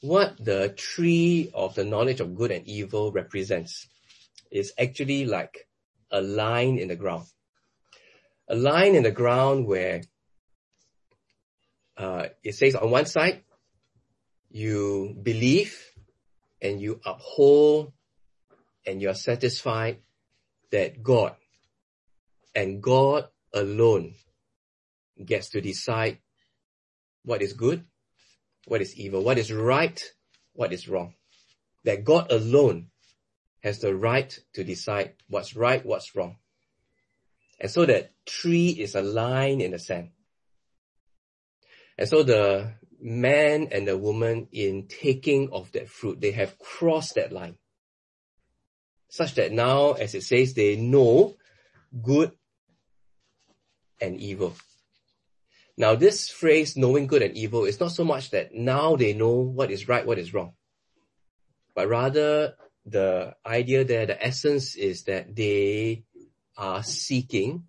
What 0.00 0.36
the 0.42 0.70
tree 0.76 1.50
of 1.54 1.74
the 1.74 1.84
knowledge 1.84 2.20
of 2.20 2.34
good 2.34 2.50
and 2.50 2.66
evil 2.66 3.12
represents 3.12 3.86
is 4.50 4.72
actually 4.78 5.26
like 5.26 5.66
a 6.10 6.20
line 6.20 6.78
in 6.78 6.88
the 6.88 6.96
ground. 6.96 7.26
A 8.48 8.54
line 8.54 8.94
in 8.94 9.02
the 9.02 9.10
ground 9.10 9.66
where 9.66 10.02
uh, 11.96 12.26
it 12.42 12.54
says 12.54 12.74
on 12.74 12.90
one 12.90 13.06
side, 13.06 13.42
you 14.50 15.16
believe 15.22 15.78
and 16.60 16.80
you 16.80 17.00
uphold 17.04 17.92
and 18.86 19.00
you 19.02 19.10
are 19.10 19.14
satisfied 19.14 19.98
that 20.70 21.02
God 21.02 21.34
and 22.54 22.82
God 22.82 23.28
alone 23.52 24.14
gets 25.24 25.50
to 25.50 25.60
decide 25.60 26.18
what 27.24 27.42
is 27.42 27.52
good, 27.52 27.84
what 28.66 28.82
is 28.82 28.96
evil, 28.96 29.22
what 29.22 29.38
is 29.38 29.52
right, 29.52 30.02
what 30.52 30.72
is 30.72 30.88
wrong. 30.88 31.14
That 31.84 32.04
God 32.04 32.30
alone 32.30 32.88
has 33.62 33.78
the 33.78 33.94
right 33.94 34.36
to 34.54 34.64
decide 34.64 35.14
what's 35.28 35.56
right, 35.56 35.84
what's 35.84 36.14
wrong. 36.14 36.36
And 37.60 37.70
so 37.70 37.86
that 37.86 38.12
tree 38.26 38.68
is 38.68 38.94
a 38.94 39.02
line 39.02 39.60
in 39.60 39.70
the 39.70 39.78
sand. 39.78 40.10
And 41.96 42.08
so 42.08 42.22
the 42.22 42.74
man 43.00 43.68
and 43.70 43.86
the 43.86 43.96
woman 43.96 44.48
in 44.52 44.88
taking 44.88 45.50
of 45.52 45.70
that 45.72 45.88
fruit, 45.88 46.20
they 46.20 46.32
have 46.32 46.58
crossed 46.58 47.14
that 47.14 47.32
line. 47.32 47.56
Such 49.08 49.34
that 49.34 49.52
now, 49.52 49.92
as 49.92 50.14
it 50.14 50.22
says, 50.22 50.54
they 50.54 50.76
know 50.76 51.36
good 52.02 52.32
and 54.00 54.18
evil. 54.20 54.56
Now 55.76 55.94
this 55.94 56.30
phrase, 56.30 56.76
knowing 56.76 57.06
good 57.06 57.22
and 57.22 57.36
evil, 57.36 57.64
is 57.64 57.80
not 57.80 57.92
so 57.92 58.04
much 58.04 58.30
that 58.30 58.54
now 58.54 58.96
they 58.96 59.12
know 59.12 59.34
what 59.34 59.70
is 59.70 59.88
right, 59.88 60.06
what 60.06 60.18
is 60.18 60.34
wrong. 60.34 60.54
But 61.74 61.88
rather 61.88 62.54
the 62.86 63.34
idea 63.44 63.84
there, 63.84 64.06
the 64.06 64.24
essence 64.24 64.76
is 64.76 65.04
that 65.04 65.34
they 65.34 66.04
are 66.56 66.82
seeking 66.82 67.64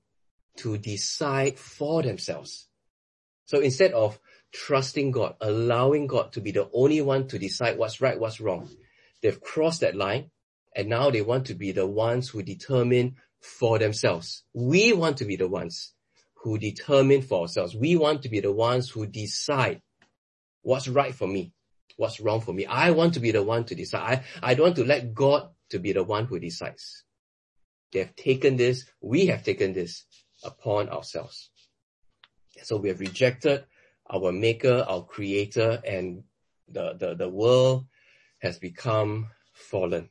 to 0.58 0.78
decide 0.78 1.58
for 1.58 2.04
themselves. 2.04 2.68
So 3.46 3.60
instead 3.60 3.94
of 3.94 4.20
trusting 4.52 5.12
God, 5.12 5.36
allowing 5.42 6.08
God 6.08 6.34
to 6.34 6.42
be 6.42 6.52
the 6.52 6.70
only 6.74 7.02
one 7.02 7.28
to 7.28 7.40
decide 7.40 7.78
what's 7.78 8.02
right, 8.02 8.20
what's 8.20 8.40
wrong, 8.40 8.70
they've 9.22 9.40
crossed 9.40 9.82
that 9.82 9.96
line 9.96 10.32
and 10.76 10.90
now 10.90 11.10
they 11.10 11.22
want 11.22 11.48
to 11.48 11.54
be 11.56 11.72
the 11.72 11.86
ones 11.88 12.30
who 12.30 12.44
determine 12.44 13.16
for 13.40 13.78
themselves. 13.80 14.44
We 14.54 14.94
want 14.94 15.18
to 15.18 15.26
be 15.26 15.36
the 15.36 15.48
ones 15.48 15.94
who 16.36 16.58
determine 16.58 17.22
for 17.22 17.42
ourselves. 17.42 17.76
We 17.76 17.96
want 17.96 18.24
to 18.24 18.30
be 18.30 18.40
the 18.40 18.52
ones 18.52 18.90
who 18.90 19.06
decide 19.06 19.82
what's 20.62 20.88
right 20.88 21.14
for 21.14 21.28
me, 21.28 21.54
what's 21.98 22.20
wrong 22.20 22.42
for 22.42 22.54
me. 22.54 22.66
I 22.66 22.92
want 22.92 23.14
to 23.16 23.20
be 23.20 23.32
the 23.32 23.44
one 23.44 23.66
to 23.66 23.76
decide. 23.76 24.24
I, 24.42 24.52
I 24.52 24.54
don't 24.56 24.66
want 24.66 24.76
to 24.78 24.86
let 24.86 25.14
God 25.14 25.50
to 25.70 25.80
be 25.80 25.94
the 25.94 26.04
one 26.04 26.26
who 26.26 26.40
decides. 26.40 27.04
They 27.92 28.00
have 28.00 28.16
taken 28.16 28.58
this, 28.58 28.86
we 29.02 29.28
have 29.28 29.44
taken 29.44 29.74
this 29.74 30.06
upon 30.44 30.90
ourselves. 30.90 31.50
So 32.64 32.78
we 32.78 32.90
have 32.90 33.00
rejected 33.00 33.66
our 34.10 34.32
maker, 34.32 34.86
our 34.88 35.04
creator, 35.04 35.82
and 35.86 36.24
the, 36.68 36.94
the, 36.98 37.16
the 37.16 37.30
world 37.30 37.86
has 38.40 38.60
become 38.60 39.28
fallen. 39.54 40.10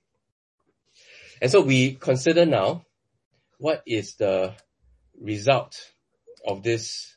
And 1.40 1.50
so 1.50 1.61
we 1.61 1.94
consider 1.94 2.46
now 2.46 2.85
what 3.59 3.83
is 3.87 4.16
the 4.16 4.54
result 5.20 5.92
of 6.46 6.62
this 6.62 7.16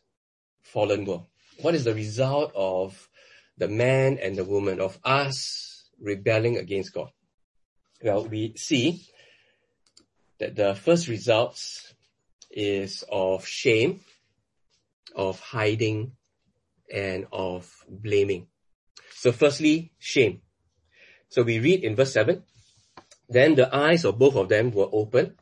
fallen 0.62 1.06
world? 1.06 1.26
What 1.62 1.76
is 1.76 1.84
the 1.84 1.96
result 1.96 2.52
of 2.56 3.10
the 3.58 3.68
man 3.68 4.20
and 4.22 4.36
the 4.36 4.44
woman, 4.44 4.80
of 4.80 4.98
us 5.04 5.90
rebelling 6.00 6.58
against 6.58 6.94
God? 6.94 7.10
Well, 8.04 8.26
we 8.26 8.54
see 8.56 9.08
that 10.40 10.56
the 10.56 10.76
first 10.76 11.08
results 11.08 11.94
is 12.52 13.04
of 13.12 13.46
shame, 13.46 14.02
of 15.16 15.40
hiding, 15.40 16.14
and 16.94 17.28
of 17.32 17.72
blaming. 17.90 18.48
So 19.12 19.32
firstly, 19.32 19.92
shame. 20.00 20.42
So 21.30 21.44
we 21.44 21.60
read 21.60 21.84
in 21.84 21.96
verse 21.96 22.14
7, 22.14 22.44
then 23.30 23.56
the 23.56 23.74
eyes 23.76 24.06
of 24.06 24.18
both 24.18 24.36
of 24.36 24.48
them 24.48 24.72
were 24.72 24.88
open 24.92 25.36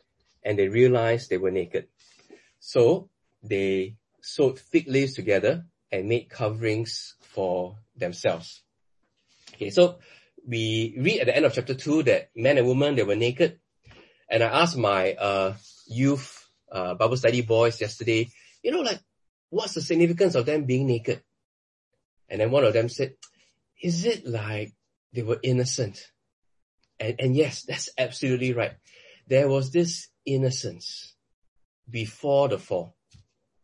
and 0.44 0.58
they 0.58 0.68
realized 0.68 1.30
they 1.30 1.38
were 1.38 1.52
naked. 1.52 1.88
So 2.60 3.10
they 3.44 3.98
sewed 4.22 4.60
fig 4.60 4.88
leaves 4.88 5.14
together 5.14 5.66
and 5.92 6.10
made 6.10 6.30
coverings 6.30 7.16
for 7.22 7.78
themselves. 7.96 8.64
Okay, 9.54 9.70
so 9.70 10.00
we 10.48 10.96
read 10.98 11.22
at 11.22 11.28
the 11.28 11.36
end 11.36 11.46
of 11.46 11.54
chapter 11.54 11.76
2 11.76 12.04
that 12.04 12.30
man 12.36 12.58
and 12.58 12.68
woman, 12.68 12.96
they 12.96 13.04
were 13.04 13.16
naked. 13.16 13.60
And 14.30 14.42
I 14.42 14.48
asked 14.62 14.78
my 14.78 15.14
uh, 15.14 15.54
youth 15.88 16.50
uh, 16.72 16.96
Bible 16.96 17.18
study 17.18 17.42
boys 17.42 17.80
yesterday, 17.80 18.30
you 18.64 18.72
know, 18.72 18.82
like, 18.82 19.00
what's 19.56 19.74
the 19.74 19.82
significance 19.82 20.36
of 20.36 20.46
them 20.46 20.66
being 20.66 20.86
naked? 20.86 21.24
And 22.28 22.42
then 22.42 22.52
one 22.52 22.66
of 22.66 22.74
them 22.74 22.90
said, 22.90 23.14
is 23.82 24.04
it 24.06 24.28
like 24.28 24.74
they 25.14 25.22
were 25.22 25.40
innocent? 25.42 26.12
And, 27.00 27.16
and 27.20 27.36
yes, 27.36 27.64
that's 27.64 27.90
absolutely 27.98 28.52
right. 28.52 28.74
There 29.28 29.48
was 29.48 29.72
this 29.72 30.10
innocence 30.26 31.16
before 31.90 32.50
the 32.50 32.58
fall. 32.58 32.98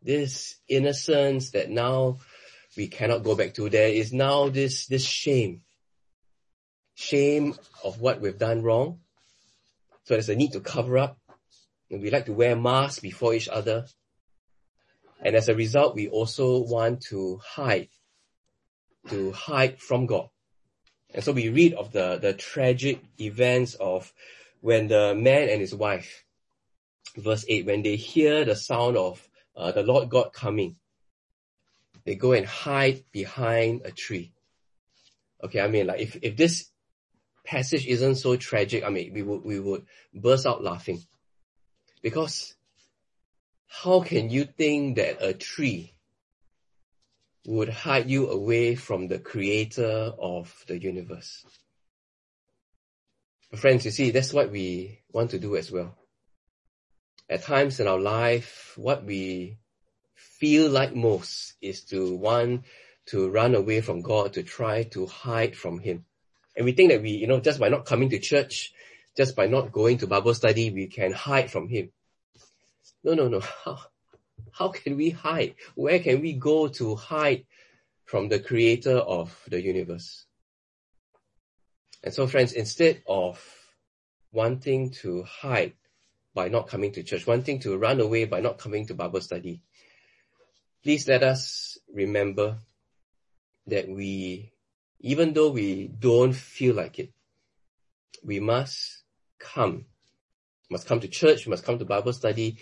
This 0.00 0.56
innocence 0.66 1.50
that 1.50 1.68
now 1.68 2.18
we 2.74 2.88
cannot 2.88 3.22
go 3.22 3.34
back 3.34 3.52
to. 3.54 3.68
There 3.68 3.88
is 3.88 4.14
now 4.14 4.48
this, 4.48 4.86
this 4.86 5.04
shame. 5.04 5.60
Shame 6.94 7.54
of 7.84 8.00
what 8.00 8.20
we've 8.20 8.38
done 8.38 8.62
wrong. 8.62 9.00
So 10.04 10.14
there's 10.14 10.30
a 10.30 10.36
need 10.36 10.52
to 10.52 10.60
cover 10.60 10.96
up. 10.96 11.18
And 11.90 12.00
we 12.00 12.10
like 12.10 12.26
to 12.26 12.32
wear 12.32 12.56
masks 12.56 13.00
before 13.00 13.34
each 13.34 13.48
other. 13.48 13.84
And 15.22 15.36
as 15.36 15.48
a 15.48 15.54
result, 15.54 15.94
we 15.94 16.08
also 16.08 16.58
want 16.58 17.02
to 17.02 17.40
hide, 17.44 17.88
to 19.08 19.32
hide 19.32 19.80
from 19.80 20.06
God. 20.06 20.28
And 21.14 21.22
so 21.22 21.32
we 21.32 21.48
read 21.48 21.74
of 21.74 21.92
the, 21.92 22.18
the 22.20 22.32
tragic 22.32 23.00
events 23.20 23.74
of 23.74 24.12
when 24.60 24.88
the 24.88 25.14
man 25.14 25.48
and 25.48 25.60
his 25.60 25.74
wife, 25.74 26.24
verse 27.16 27.44
8, 27.48 27.66
when 27.66 27.82
they 27.82 27.96
hear 27.96 28.44
the 28.44 28.56
sound 28.56 28.96
of 28.96 29.26
uh, 29.56 29.70
the 29.70 29.82
Lord 29.82 30.08
God 30.08 30.32
coming, 30.32 30.76
they 32.04 32.16
go 32.16 32.32
and 32.32 32.46
hide 32.46 33.04
behind 33.12 33.82
a 33.84 33.92
tree. 33.92 34.32
Okay, 35.44 35.60
I 35.60 35.68
mean, 35.68 35.86
like 35.86 36.00
if, 36.00 36.16
if 36.22 36.36
this 36.36 36.68
passage 37.44 37.86
isn't 37.86 38.16
so 38.16 38.36
tragic, 38.36 38.82
I 38.84 38.88
mean, 38.88 39.12
we 39.12 39.22
would, 39.22 39.44
we 39.44 39.60
would 39.60 39.86
burst 40.14 40.46
out 40.46 40.64
laughing. 40.64 41.00
Because 42.00 42.54
how 43.80 44.00
can 44.00 44.28
you 44.28 44.44
think 44.44 44.96
that 44.96 45.22
a 45.22 45.32
tree 45.32 45.94
would 47.46 47.70
hide 47.70 48.08
you 48.08 48.28
away 48.28 48.74
from 48.74 49.08
the 49.08 49.18
creator 49.18 50.12
of 50.18 50.54
the 50.68 50.78
universe? 50.78 51.44
Friends, 53.56 53.86
you 53.86 53.90
see, 53.90 54.10
that's 54.10 54.32
what 54.32 54.52
we 54.52 55.00
want 55.10 55.30
to 55.30 55.38
do 55.38 55.56
as 55.56 55.72
well. 55.72 55.96
At 57.30 57.44
times 57.44 57.80
in 57.80 57.88
our 57.88 57.98
life, 57.98 58.74
what 58.76 59.04
we 59.04 59.56
feel 60.14 60.70
like 60.70 60.94
most 60.94 61.54
is 61.62 61.82
to 61.84 62.14
want 62.14 62.64
to 63.06 63.30
run 63.30 63.54
away 63.54 63.80
from 63.80 64.02
God, 64.02 64.34
to 64.34 64.42
try 64.42 64.82
to 64.94 65.06
hide 65.06 65.56
from 65.56 65.78
Him. 65.78 66.04
And 66.54 66.66
we 66.66 66.72
think 66.72 66.90
that 66.90 67.02
we, 67.02 67.12
you 67.12 67.26
know, 67.26 67.40
just 67.40 67.58
by 67.58 67.70
not 67.70 67.86
coming 67.86 68.10
to 68.10 68.18
church, 68.18 68.72
just 69.16 69.34
by 69.34 69.46
not 69.46 69.72
going 69.72 69.98
to 69.98 70.06
Bible 70.06 70.34
study, 70.34 70.70
we 70.70 70.88
can 70.88 71.12
hide 71.12 71.50
from 71.50 71.68
Him. 71.68 71.90
No, 73.04 73.14
no, 73.14 73.28
no. 73.28 73.40
How, 73.64 73.78
how 74.52 74.68
can 74.68 74.96
we 74.96 75.10
hide? 75.10 75.54
Where 75.74 75.98
can 75.98 76.20
we 76.20 76.34
go 76.34 76.68
to 76.68 76.94
hide 76.94 77.46
from 78.04 78.28
the 78.28 78.38
creator 78.38 78.96
of 78.96 79.36
the 79.48 79.60
universe? 79.60 80.26
And 82.04 82.12
so 82.12 82.26
friends, 82.26 82.52
instead 82.52 83.02
of 83.06 83.42
wanting 84.32 84.90
to 85.02 85.22
hide 85.22 85.74
by 86.34 86.48
not 86.48 86.68
coming 86.68 86.92
to 86.92 87.02
church, 87.02 87.26
wanting 87.26 87.60
to 87.60 87.76
run 87.76 88.00
away 88.00 88.24
by 88.24 88.40
not 88.40 88.58
coming 88.58 88.86
to 88.86 88.94
Bible 88.94 89.20
study, 89.20 89.62
please 90.82 91.06
let 91.06 91.22
us 91.22 91.78
remember 91.92 92.58
that 93.66 93.88
we, 93.88 94.52
even 95.00 95.32
though 95.32 95.50
we 95.50 95.86
don't 95.86 96.32
feel 96.32 96.74
like 96.74 96.98
it, 96.98 97.12
we 98.24 98.40
must 98.40 99.02
come, 99.38 99.86
must 100.70 100.86
come 100.86 101.00
to 101.00 101.08
church, 101.08 101.46
must 101.46 101.64
come 101.64 101.78
to 101.78 101.84
Bible 101.84 102.12
study, 102.12 102.58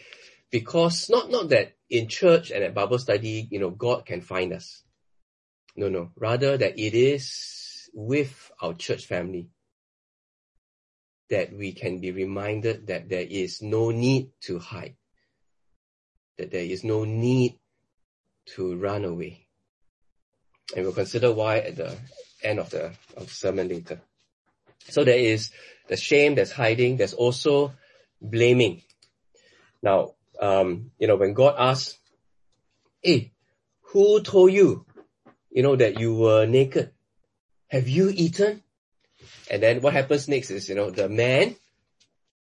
because 0.51 1.09
not, 1.09 1.31
not 1.31 1.49
that 1.51 1.75
in 1.89 2.09
church 2.09 2.51
and 2.51 2.65
at 2.65 2.75
Bible 2.75 2.99
study, 2.99 3.47
you 3.51 3.59
know, 3.59 3.71
God 3.71 4.07
can 4.07 4.21
find 4.21 4.53
us. 4.53 4.83
No, 5.77 5.89
no. 5.89 6.11
Rather 6.17 6.57
that 6.57 6.79
it 6.79 6.95
is 6.95 7.89
with 7.93 8.51
our 8.61 8.75
church 8.75 9.07
family 9.07 9.49
that 11.31 11.53
we 11.53 11.73
can 11.73 12.01
be 12.01 12.11
reminded 12.11 12.89
that 12.89 13.09
there 13.09 13.27
is 13.29 13.63
no 13.63 13.91
need 13.91 14.31
to 14.43 14.59
hide, 14.59 14.97
that 16.39 16.51
there 16.51 16.65
is 16.65 16.83
no 16.83 17.05
need 17.05 17.59
to 18.47 18.77
run 18.77 19.05
away. 19.05 19.47
And 20.75 20.85
we'll 20.85 20.95
consider 20.95 21.33
why 21.33 21.59
at 21.59 21.77
the 21.77 21.97
end 22.43 22.59
of 22.59 22.71
the, 22.71 22.93
of 23.17 23.27
the 23.27 23.35
sermon 23.35 23.69
later. 23.69 24.01
So 24.89 25.05
there 25.05 25.19
is 25.19 25.51
the 25.89 25.97
shame, 25.97 26.35
there's 26.35 26.53
hiding, 26.53 26.97
there's 26.97 27.15
also 27.15 27.75
blaming. 28.21 28.83
Now, 29.83 30.15
um, 30.41 30.91
you 30.99 31.07
know, 31.07 31.17
when 31.17 31.35
God 31.35 31.55
asks, 31.59 31.99
hey, 33.03 33.33
who 33.93 34.23
told 34.23 34.53
you, 34.53 34.87
you 35.51 35.63
know, 35.63 35.77
that 35.77 36.01
you 36.01 36.15
were 36.15 36.47
naked? 36.47 36.93
Have 37.69 37.89
you 37.89 38.11
eaten? 38.13 38.63
And 39.51 39.63
then 39.63 39.81
what 39.81 39.93
happens 39.93 40.29
next 40.29 40.51
is, 40.51 40.69
you 40.69 40.75
know, 40.75 40.91
the 40.91 41.09
man 41.09 41.57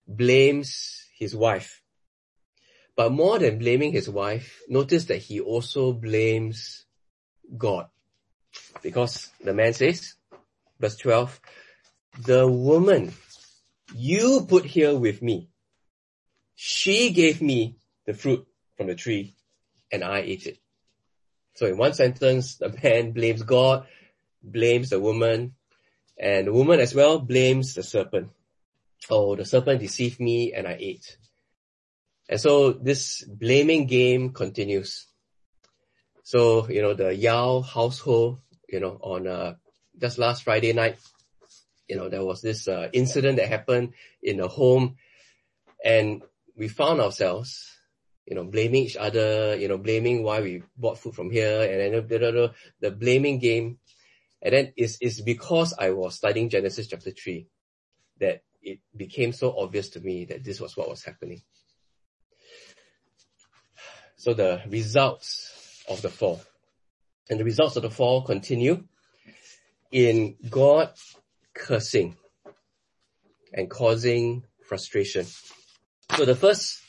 blames 0.08 1.06
his 1.18 1.36
wife. 1.36 1.82
But 2.96 3.12
more 3.12 3.40
than 3.40 3.58
blaming 3.58 3.92
his 3.92 4.10
wife, 4.10 4.62
notice 4.68 5.06
that 5.06 5.18
he 5.18 5.40
also 5.40 5.94
blames 5.94 6.86
God. 7.58 7.88
Because 8.82 9.30
the 9.44 9.54
man 9.54 9.74
says, 9.74 10.16
verse 10.80 10.98
12, 10.98 11.40
the 12.26 12.48
woman 12.48 13.14
you 13.96 14.46
put 14.48 14.66
here 14.66 14.96
with 14.96 15.22
me, 15.22 15.50
she 16.56 17.12
gave 17.12 17.42
me 17.42 17.79
the 18.10 18.16
fruit 18.16 18.44
from 18.76 18.88
the 18.88 18.96
tree 18.96 19.36
and 19.92 20.04
I 20.04 20.22
ate 20.22 20.48
it. 20.48 20.58
So 21.54 21.68
in 21.68 21.78
one 21.78 21.94
sentence, 21.94 22.56
the 22.56 22.76
man 22.82 23.12
blames 23.18 23.44
God, 23.44 23.86
blames 24.42 24.90
the 24.90 25.00
woman, 25.00 25.54
and 26.18 26.48
the 26.48 26.54
woman 26.54 26.80
as 26.80 26.96
well 26.96 27.20
blames 27.20 27.76
the 27.76 27.84
serpent. 27.84 28.30
Oh, 29.12 29.36
the 29.36 29.46
serpent 29.46 29.80
deceived 29.80 30.20
me 30.20 30.54
and 30.54 30.68
I 30.68 30.76
ate. 30.80 31.18
And 32.28 32.42
so 32.42 32.72
this 32.72 33.24
blaming 33.24 33.86
game 33.86 34.34
continues. 34.34 35.06
So, 36.24 36.68
you 36.68 36.82
know, 36.82 36.96
the 36.96 37.14
Yao 37.14 37.62
household, 37.62 38.40
you 38.68 38.80
know, 38.80 38.98
on, 39.02 39.28
uh, 39.28 39.54
just 40.02 40.18
last 40.18 40.44
Friday 40.44 40.74
night, 40.74 40.98
you 41.88 41.96
know, 41.96 42.10
there 42.10 42.26
was 42.26 42.42
this, 42.42 42.68
uh, 42.68 42.90
incident 42.92 43.38
that 43.38 43.50
happened 43.50 43.94
in 44.24 44.40
a 44.40 44.48
home 44.48 44.96
and 45.86 46.24
we 46.56 46.68
found 46.68 47.02
ourselves, 47.02 47.79
you 48.30 48.36
know, 48.36 48.44
blaming 48.46 48.86
each 48.86 48.96
other, 48.96 49.58
you 49.58 49.68
know, 49.68 49.78
blaming 49.78 50.22
why 50.24 50.40
we 50.40 50.62
bought 50.78 51.00
food 51.00 51.16
from 51.16 51.32
here 51.32 51.64
and 51.64 51.94
then 51.94 52.08
blah, 52.08 52.18
blah, 52.20 52.32
blah, 52.32 52.50
the 52.80 52.92
blaming 52.92 53.40
game 53.40 53.80
and 54.42 54.54
then 54.54 54.74
it's, 54.78 54.98
it's 55.02 55.22
because 55.22 55.74
I 55.78 55.92
was 55.92 56.16
studying 56.16 56.50
Genesis 56.50 56.88
chapter 56.88 57.12
3 57.12 57.48
that 58.20 58.42
it 58.62 58.80
became 58.96 59.34
so 59.34 59.58
obvious 59.58 59.90
to 59.92 60.00
me 60.00 60.26
that 60.26 60.44
this 60.44 60.62
was 60.62 60.78
what 60.78 60.90
was 60.90 61.04
happening. 61.04 61.42
So 64.16 64.34
the 64.34 64.62
results 64.68 65.84
of 65.90 66.02
the 66.02 66.10
fall. 66.10 66.42
And 67.30 67.40
the 67.40 67.46
results 67.46 67.76
of 67.76 67.84
the 67.84 67.90
fall 67.90 68.22
continue 68.22 68.84
in 69.92 70.36
God 70.50 70.92
cursing 71.54 72.16
and 73.54 73.70
causing 73.70 74.44
frustration. 74.68 75.26
So 76.16 76.26
the 76.26 76.36
first, 76.36 76.82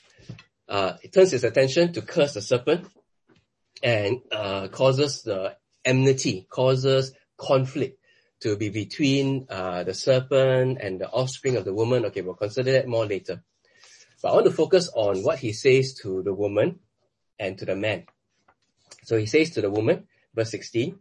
uh, 0.70 0.96
it 1.02 1.12
turns 1.12 1.32
his 1.32 1.42
attention 1.42 1.92
to 1.92 2.00
curse 2.00 2.34
the 2.34 2.40
serpent 2.40 2.86
and 3.82 4.20
uh, 4.30 4.68
causes 4.68 5.22
the 5.22 5.56
enmity, 5.84 6.46
causes 6.48 7.12
conflict 7.36 7.98
to 8.40 8.56
be 8.56 8.68
between 8.68 9.46
uh, 9.50 9.82
the 9.82 9.94
serpent 9.94 10.78
and 10.80 11.00
the 11.00 11.10
offspring 11.10 11.56
of 11.56 11.64
the 11.64 11.74
woman. 11.74 12.04
Okay, 12.06 12.20
we'll 12.20 12.34
consider 12.34 12.72
that 12.72 12.86
more 12.86 13.04
later. 13.04 13.42
But 14.22 14.30
I 14.30 14.34
want 14.34 14.46
to 14.46 14.52
focus 14.52 14.88
on 14.94 15.24
what 15.24 15.40
he 15.40 15.52
says 15.52 15.94
to 16.02 16.22
the 16.22 16.32
woman 16.32 16.78
and 17.38 17.58
to 17.58 17.64
the 17.64 17.74
man. 17.74 18.04
So 19.02 19.16
he 19.16 19.26
says 19.26 19.50
to 19.50 19.62
the 19.62 19.70
woman, 19.70 20.06
verse 20.34 20.50
16, 20.52 20.96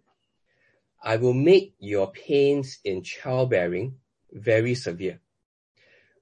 I 1.04 1.18
will 1.18 1.34
make 1.34 1.76
your 1.78 2.12
pains 2.12 2.80
in 2.84 3.04
childbearing 3.04 3.96
very 4.32 4.74
severe. 4.74 5.20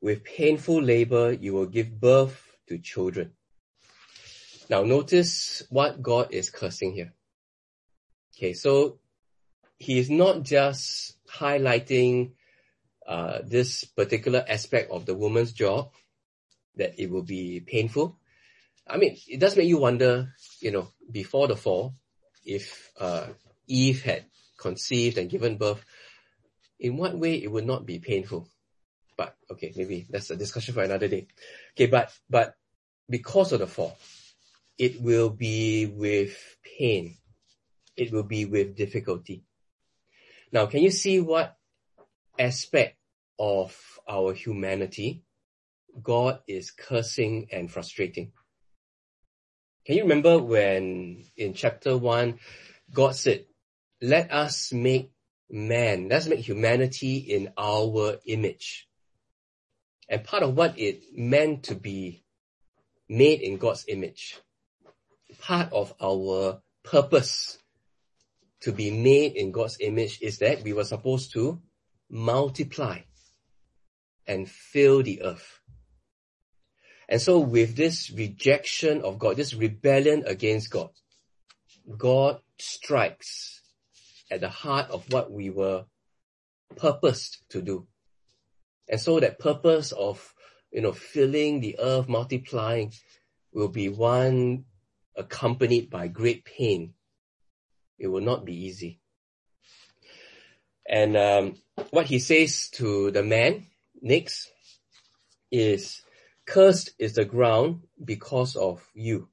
With 0.01 0.25
painful 0.25 0.81
labor, 0.81 1.31
you 1.31 1.53
will 1.53 1.65
give 1.65 1.99
birth 1.99 2.43
to 2.67 2.77
children. 2.77 3.31
Now 4.69 4.83
notice 4.83 5.63
what 5.69 6.01
God 6.01 6.33
is 6.33 6.49
cursing 6.49 6.93
here. 6.93 7.13
Okay, 8.35 8.53
so 8.53 8.99
he 9.77 9.97
is 9.97 10.09
not 10.09 10.43
just 10.43 11.17
highlighting 11.31 12.33
uh, 13.07 13.39
this 13.45 13.83
particular 13.85 14.43
aspect 14.47 14.91
of 14.91 15.05
the 15.05 15.15
woman's 15.15 15.53
job, 15.53 15.91
that 16.75 16.99
it 16.99 17.09
will 17.09 17.23
be 17.23 17.61
painful. 17.61 18.17
I 18.85 18.97
mean, 18.97 19.17
it 19.27 19.39
does 19.39 19.55
make 19.55 19.67
you 19.67 19.77
wonder, 19.77 20.33
you 20.59 20.71
know, 20.71 20.89
before 21.09 21.47
the 21.47 21.55
fall, 21.55 21.95
if 22.45 22.91
uh, 22.99 23.27
Eve 23.67 24.03
had 24.03 24.25
conceived 24.57 25.17
and 25.17 25.29
given 25.29 25.57
birth, 25.57 25.83
in 26.79 26.97
what 26.97 27.17
way 27.17 27.35
it 27.35 27.51
would 27.51 27.65
not 27.65 27.85
be 27.85 27.99
painful. 27.99 28.47
But 29.17 29.35
okay, 29.49 29.73
maybe 29.75 30.05
that's 30.09 30.29
a 30.29 30.35
discussion 30.35 30.73
for 30.73 30.83
another 30.83 31.07
day. 31.07 31.27
Okay, 31.73 31.87
but 31.87 32.11
but 32.29 32.55
because 33.09 33.51
of 33.51 33.59
the 33.59 33.67
fall, 33.67 33.97
it 34.77 35.01
will 35.01 35.29
be 35.29 35.85
with 35.85 36.37
pain. 36.77 37.17
It 37.95 38.11
will 38.11 38.23
be 38.23 38.45
with 38.45 38.75
difficulty. 38.75 39.43
Now, 40.51 40.67
can 40.67 40.81
you 40.81 40.91
see 40.91 41.19
what 41.19 41.57
aspect 42.37 42.97
of 43.39 43.75
our 44.07 44.33
humanity 44.33 45.23
God 46.01 46.39
is 46.47 46.71
cursing 46.71 47.47
and 47.51 47.71
frustrating? 47.71 48.31
Can 49.85 49.95
you 49.95 50.03
remember 50.03 50.37
when 50.37 51.23
in 51.35 51.53
chapter 51.53 51.97
one, 51.97 52.39
God 52.93 53.15
said, 53.15 53.45
let 54.01 54.31
us 54.31 54.71
make 54.71 55.11
man, 55.49 56.09
let's 56.09 56.27
make 56.27 56.39
humanity 56.39 57.17
in 57.17 57.51
our 57.57 58.17
image. 58.25 58.87
And 60.09 60.23
part 60.23 60.43
of 60.43 60.55
what 60.55 60.77
it 60.77 61.01
meant 61.15 61.63
to 61.63 61.75
be 61.75 62.23
made 63.09 63.41
in 63.41 63.57
God's 63.57 63.85
image, 63.87 64.39
part 65.47 65.71
of 65.71 65.93
our 66.01 66.59
purpose 66.83 67.57
to 68.59 68.73
be 68.73 68.91
made 68.91 69.37
in 69.37 69.53
God's 69.53 69.77
image 69.79 70.19
is 70.21 70.39
that 70.39 70.61
we 70.61 70.73
were 70.73 70.83
supposed 70.83 71.31
to 71.33 71.61
multiply 72.09 72.99
and 74.27 74.49
fill 74.49 75.03
the 75.03 75.21
earth. 75.21 75.61
And 77.07 77.21
so 77.21 77.39
with 77.39 77.77
this 77.77 78.11
rejection 78.11 79.03
of 79.03 79.19
God, 79.19 79.37
this 79.37 79.53
rebellion 79.53 80.25
against 80.27 80.69
God, 80.69 80.89
God 81.97 82.41
strikes 82.59 83.61
at 84.29 84.41
the 84.41 84.49
heart 84.49 84.91
of 84.91 85.09
what 85.13 85.31
we 85.31 85.49
were 85.49 85.85
purposed 86.75 87.43
to 87.51 87.61
do. 87.61 87.87
And 88.89 88.99
so 88.99 89.21
that 89.21 89.39
purpose 89.39 89.93
of, 89.93 90.33
you 90.73 90.81
know, 90.81 90.91
filling 90.91 91.61
the 91.61 91.79
earth, 91.79 92.09
multiplying 92.09 92.91
will 93.53 93.69
be 93.69 93.87
one 93.87 94.65
accompanied 95.17 95.89
by 95.89 96.07
great 96.07 96.45
pain 96.45 96.93
it 97.97 98.07
will 98.07 98.21
not 98.21 98.45
be 98.45 98.65
easy. 98.65 98.99
And 100.87 101.17
um, 101.17 101.55
what 101.89 102.05
he 102.05 102.19
says 102.19 102.69
to 102.75 103.11
the 103.11 103.23
man 103.23 103.67
next 104.01 104.49
is, 105.51 106.01
cursed 106.45 106.91
is 106.97 107.13
the 107.13 107.25
ground 107.25 107.81
because 108.03 108.55
of 108.55 108.87
you. 108.93 109.29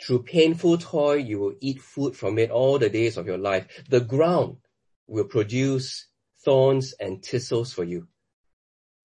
Through 0.00 0.22
painful 0.22 0.78
toil, 0.78 1.16
you 1.16 1.40
will 1.40 1.54
eat 1.60 1.82
food 1.82 2.16
from 2.16 2.38
it 2.38 2.50
all 2.50 2.78
the 2.78 2.88
days 2.88 3.16
of 3.16 3.26
your 3.26 3.38
life. 3.38 3.66
The 3.88 4.00
ground 4.00 4.58
will 5.06 5.24
produce 5.24 6.06
thorns 6.44 6.94
and 6.98 7.22
thistles 7.22 7.72
for 7.72 7.84
you. 7.84 8.06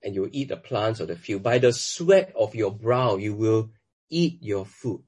And 0.03 0.13
you 0.13 0.21
will 0.21 0.29
eat 0.31 0.49
the 0.49 0.57
plants 0.57 0.99
of 0.99 1.07
the 1.07 1.15
field. 1.15 1.43
By 1.43 1.57
the 1.57 1.73
sweat 1.73 2.31
of 2.35 2.53
your 2.53 2.71
brow, 2.71 3.15
you 3.15 3.33
will 3.33 3.71
eat 4.09 4.37
your 4.41 4.65
food 4.65 5.03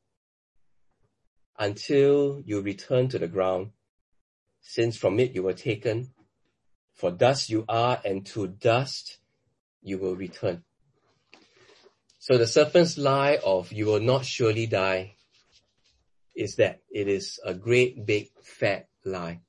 until 1.57 2.41
you 2.45 2.61
return 2.61 3.07
to 3.09 3.19
the 3.19 3.27
ground, 3.27 3.71
since 4.61 4.97
from 4.97 5.19
it 5.19 5.33
you 5.33 5.43
were 5.43 5.53
taken, 5.53 6.11
For 6.93 7.11
dust 7.11 7.49
you 7.49 7.63
are, 7.69 8.01
and 8.03 8.25
to 8.27 8.47
dust 8.47 9.19
you 9.81 9.99
will 9.99 10.15
return. 10.15 10.63
So 12.19 12.37
the 12.37 12.47
serpent's 12.47 12.97
lie 12.97 13.39
of 13.43 13.71
you 13.71 13.85
will 13.85 13.99
not 13.99 14.25
surely 14.25 14.65
die 14.65 15.15
is 16.35 16.55
that 16.55 16.81
it 16.91 17.07
is 17.07 17.39
a 17.45 17.53
great 17.53 18.05
big 18.05 18.27
fat 18.43 18.87
lie. 19.05 19.41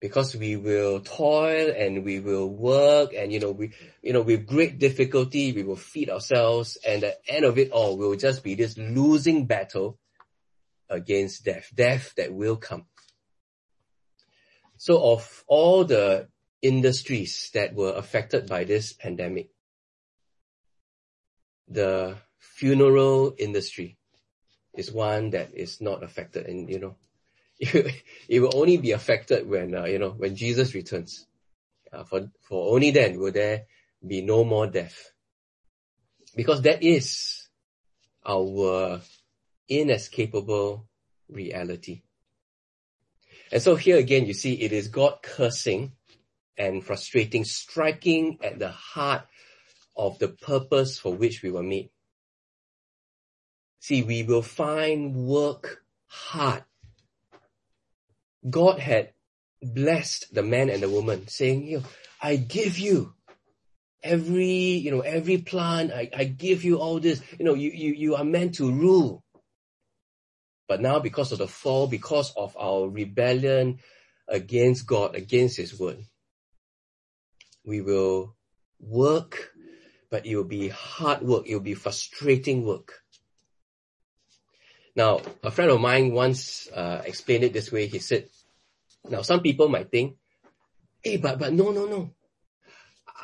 Because 0.00 0.34
we 0.34 0.56
will 0.56 1.00
toil 1.00 1.72
and 1.76 2.04
we 2.04 2.20
will 2.20 2.48
work 2.48 3.12
and 3.14 3.30
you 3.30 3.38
know 3.38 3.50
we 3.50 3.72
you 4.02 4.14
know 4.14 4.22
with 4.22 4.46
great 4.46 4.78
difficulty 4.78 5.52
we 5.52 5.62
will 5.62 5.76
feed 5.76 6.08
ourselves 6.08 6.78
and 6.86 7.04
at 7.04 7.22
the 7.26 7.34
end 7.34 7.44
of 7.44 7.58
it 7.58 7.70
all 7.70 7.98
we 7.98 8.06
will 8.08 8.16
just 8.16 8.42
be 8.42 8.54
this 8.54 8.78
losing 8.78 9.44
battle 9.44 9.98
against 10.90 11.44
death, 11.44 11.70
death 11.74 12.12
that 12.16 12.32
will 12.32 12.56
come. 12.56 12.86
So 14.76 15.02
of 15.12 15.44
all 15.46 15.84
the 15.84 16.28
industries 16.62 17.50
that 17.54 17.74
were 17.74 17.92
affected 17.92 18.48
by 18.48 18.64
this 18.64 18.92
pandemic, 18.92 19.50
the 21.68 22.16
funeral 22.38 23.34
industry 23.38 23.96
is 24.74 24.92
one 24.92 25.30
that 25.30 25.54
is 25.54 25.80
not 25.80 26.02
affected. 26.02 26.46
And 26.46 26.68
you 26.68 26.78
know 26.78 26.96
it, 27.60 28.40
will 28.40 28.56
only 28.56 28.78
be 28.78 28.92
affected 28.92 29.46
when 29.48 29.74
uh, 29.74 29.84
you 29.84 29.98
know 29.98 30.10
when 30.10 30.34
jesus 30.34 30.74
returns. 30.74 31.26
Uh, 31.92 32.04
for 32.04 32.30
for 32.40 32.74
only 32.74 32.90
then 32.90 33.18
will 33.18 33.32
there 33.32 33.66
be 34.06 34.22
no 34.22 34.44
more 34.44 34.66
death. 34.66 35.12
Because 36.34 36.62
that 36.62 36.82
is 36.82 37.48
our 38.24 39.00
inescapable 39.70 40.86
reality 41.30 42.02
and 43.52 43.62
so 43.62 43.76
here 43.76 43.96
again 43.96 44.26
you 44.26 44.34
see 44.34 44.52
it 44.54 44.72
is 44.72 44.88
god 44.88 45.14
cursing 45.22 45.92
and 46.60 46.84
frustrating 46.84 47.44
striking 47.44 48.38
at 48.42 48.58
the 48.58 48.68
heart 48.68 49.22
of 49.96 50.18
the 50.18 50.28
purpose 50.28 50.98
for 50.98 51.14
which 51.14 51.42
we 51.42 51.50
were 51.50 51.62
made. 51.62 51.90
See, 53.80 54.02
we 54.02 54.22
will 54.22 54.42
find 54.42 55.14
work 55.14 55.82
hard. 56.06 56.64
God 58.48 58.78
had 58.78 59.12
blessed 59.62 60.34
the 60.34 60.42
man 60.42 60.70
and 60.70 60.82
the 60.82 60.88
woman, 60.88 61.28
saying, 61.28 61.66
you 61.66 61.78
know, 61.78 61.84
I 62.20 62.36
give 62.36 62.78
you 62.78 63.14
every, 64.02 64.46
you 64.46 64.90
know, 64.90 65.00
every 65.00 65.38
plant, 65.38 65.92
I, 65.92 66.10
I 66.14 66.24
give 66.24 66.64
you 66.64 66.78
all 66.78 67.00
this, 67.00 67.22
you 67.38 67.44
know, 67.44 67.54
you, 67.54 67.70
you, 67.70 67.92
you 67.92 68.14
are 68.16 68.24
meant 68.24 68.54
to 68.56 68.70
rule. 68.70 69.22
But 70.70 70.80
now 70.80 71.00
because 71.00 71.32
of 71.32 71.38
the 71.38 71.48
fall, 71.48 71.88
because 71.88 72.32
of 72.36 72.56
our 72.56 72.88
rebellion 72.88 73.80
against 74.28 74.86
God, 74.86 75.16
against 75.16 75.56
His 75.58 75.74
word, 75.78 75.98
we 77.64 77.80
will 77.80 78.36
work 78.78 79.50
but 80.10 80.26
it 80.26 80.36
will 80.36 80.44
be 80.44 80.68
hard 80.68 81.22
work. 81.22 81.46
It 81.46 81.54
will 81.54 81.62
be 81.62 81.74
frustrating 81.74 82.64
work. 82.64 83.00
Now, 84.96 85.20
a 85.42 85.50
friend 85.50 85.70
of 85.70 85.80
mine 85.80 86.12
once 86.12 86.68
uh, 86.74 87.02
explained 87.04 87.44
it 87.44 87.52
this 87.52 87.70
way. 87.70 87.86
He 87.86 88.00
said, 88.00 88.28
now 89.08 89.22
some 89.22 89.40
people 89.40 89.68
might 89.68 89.90
think, 89.90 90.16
hey, 91.02 91.16
but, 91.16 91.38
but 91.38 91.52
no, 91.52 91.70
no, 91.70 91.86
no. 91.86 92.10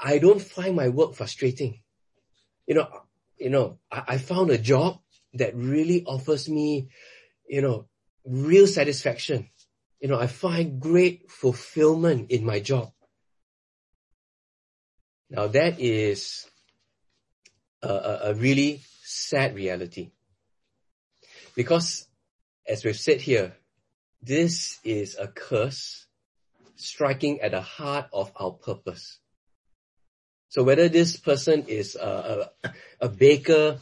I 0.02 0.18
don't 0.18 0.40
find 0.40 0.76
my 0.76 0.88
work 0.88 1.14
frustrating. 1.14 1.80
You 2.66 2.76
know, 2.76 2.88
you 3.36 3.50
know, 3.50 3.78
I, 3.90 4.02
I 4.14 4.18
found 4.18 4.50
a 4.50 4.58
job 4.58 5.00
that 5.34 5.56
really 5.56 6.04
offers 6.04 6.48
me, 6.48 6.88
you 7.48 7.62
know, 7.62 7.86
real 8.24 8.66
satisfaction. 8.66 9.48
You 10.00 10.08
know, 10.08 10.18
I 10.18 10.26
find 10.26 10.80
great 10.80 11.30
fulfillment 11.30 12.30
in 12.30 12.44
my 12.44 12.60
job. 12.60 12.92
Now 15.30 15.46
that 15.48 15.80
is 15.80 16.46
a, 17.82 18.18
a 18.24 18.34
really 18.34 18.82
sad 19.02 19.54
reality. 19.54 20.10
Because 21.54 22.06
as 22.66 22.84
we've 22.84 22.98
said 22.98 23.20
here, 23.20 23.54
this 24.22 24.78
is 24.84 25.16
a 25.18 25.28
curse 25.28 26.06
striking 26.76 27.40
at 27.40 27.52
the 27.52 27.60
heart 27.60 28.06
of 28.12 28.32
our 28.36 28.52
purpose. 28.52 29.18
So 30.48 30.62
whether 30.62 30.88
this 30.88 31.16
person 31.16 31.64
is 31.68 31.96
a, 31.96 32.50
a, 32.64 32.72
a 33.00 33.08
baker 33.08 33.78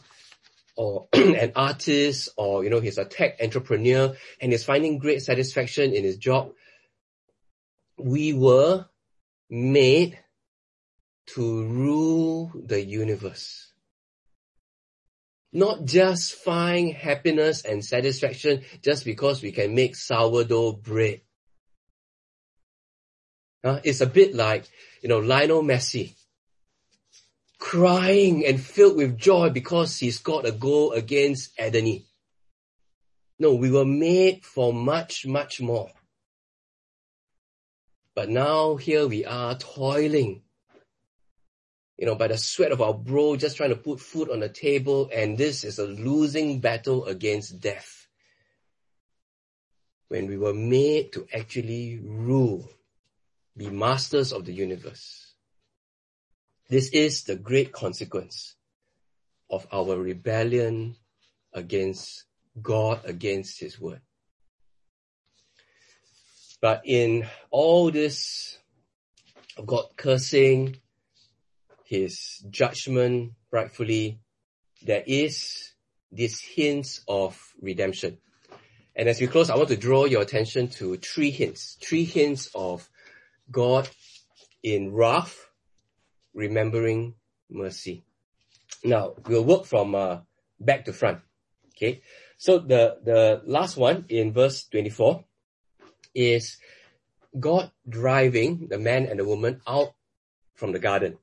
or 0.75 1.07
an 1.13 1.51
artist 1.55 2.29
or, 2.37 2.63
you 2.63 2.69
know, 2.69 2.79
he's 2.79 2.97
a 2.97 3.05
tech 3.05 3.37
entrepreneur 3.41 4.15
and 4.41 4.51
he's 4.51 4.63
finding 4.63 4.97
great 4.97 5.21
satisfaction 5.21 5.93
in 5.93 6.03
his 6.03 6.17
job, 6.17 6.51
we 7.97 8.33
were 8.33 8.85
made 9.49 10.19
to 11.27 11.65
rule 11.65 12.51
the 12.55 12.81
universe. 12.81 13.71
Not 15.53 15.85
just 15.85 16.33
find 16.33 16.93
happiness 16.93 17.63
and 17.63 17.83
satisfaction 17.83 18.63
just 18.81 19.05
because 19.05 19.41
we 19.41 19.51
can 19.51 19.73
make 19.73 19.95
sourdough 19.95 20.73
bread. 20.73 21.21
Uh, 23.63 23.79
it's 23.83 24.01
a 24.01 24.05
bit 24.05 24.35
like, 24.35 24.65
you 25.01 25.09
know, 25.09 25.19
Lionel 25.19 25.63
Messi 25.63 26.13
crying 27.59 28.45
and 28.45 28.59
filled 28.59 28.97
with 28.97 29.17
joy 29.17 29.49
because 29.49 29.97
he 29.97 30.11
scored 30.11 30.45
a 30.45 30.51
goal 30.51 30.91
against 30.91 31.57
Adani. 31.57 32.05
No, 33.39 33.55
we 33.55 33.71
were 33.71 33.85
made 33.85 34.45
for 34.45 34.73
much, 34.73 35.25
much 35.25 35.61
more. 35.61 35.91
But 38.15 38.29
now 38.29 38.75
here 38.75 39.07
we 39.07 39.25
are 39.25 39.55
toiling 39.55 40.41
you 41.97 42.05
know, 42.05 42.15
by 42.15 42.27
the 42.27 42.37
sweat 42.37 42.71
of 42.71 42.81
our 42.81 42.93
brow, 42.93 43.35
just 43.35 43.57
trying 43.57 43.69
to 43.69 43.75
put 43.75 43.99
food 43.99 44.29
on 44.29 44.41
the 44.41 44.49
table, 44.49 45.09
and 45.13 45.37
this 45.37 45.63
is 45.63 45.79
a 45.79 45.85
losing 45.85 46.59
battle 46.59 47.05
against 47.05 47.61
death. 47.61 48.07
When 50.09 50.27
we 50.27 50.37
were 50.37 50.53
made 50.53 51.13
to 51.13 51.25
actually 51.33 51.99
rule, 52.03 52.69
be 53.55 53.69
masters 53.69 54.33
of 54.33 54.45
the 54.45 54.53
universe. 54.53 55.24
This 56.69 56.89
is 56.89 57.23
the 57.23 57.35
great 57.35 57.71
consequence 57.71 58.55
of 59.49 59.67
our 59.71 59.97
rebellion 59.97 60.95
against 61.53 62.25
God, 62.61 63.01
against 63.05 63.59
His 63.59 63.79
word. 63.79 64.01
But 66.61 66.81
in 66.85 67.27
all 67.51 67.91
this 67.91 68.57
of 69.57 69.65
God 69.65 69.85
cursing, 69.95 70.77
his 71.85 72.43
judgment 72.49 73.33
rightfully, 73.51 74.19
there 74.81 75.03
is 75.05 75.71
this 76.11 76.41
hints 76.41 77.01
of 77.07 77.39
redemption. 77.61 78.17
And 78.95 79.07
as 79.07 79.19
we 79.19 79.27
close, 79.27 79.49
I 79.49 79.55
want 79.55 79.69
to 79.69 79.77
draw 79.77 80.05
your 80.05 80.21
attention 80.21 80.69
to 80.69 80.97
three 80.97 81.31
hints, 81.31 81.77
three 81.81 82.05
hints 82.05 82.49
of 82.55 82.89
God 83.51 83.87
in 84.63 84.93
wrath, 84.93 85.37
remembering 86.35 87.15
mercy. 87.49 88.03
Now, 88.83 89.15
we'll 89.25 89.43
work 89.43 89.65
from 89.65 89.95
uh, 89.95 90.19
back 90.59 90.85
to 90.85 90.93
front. 90.93 91.21
Okay. 91.75 92.01
So 92.37 92.59
the, 92.59 92.97
the 93.03 93.41
last 93.45 93.77
one 93.77 94.05
in 94.09 94.33
verse 94.33 94.67
24 94.67 95.23
is 96.13 96.57
God 97.39 97.71
driving 97.87 98.67
the 98.69 98.77
man 98.77 99.05
and 99.07 99.19
the 99.19 99.25
woman 99.25 99.61
out 99.65 99.93
from 100.53 100.71
the 100.71 100.79
garden. 100.79 101.17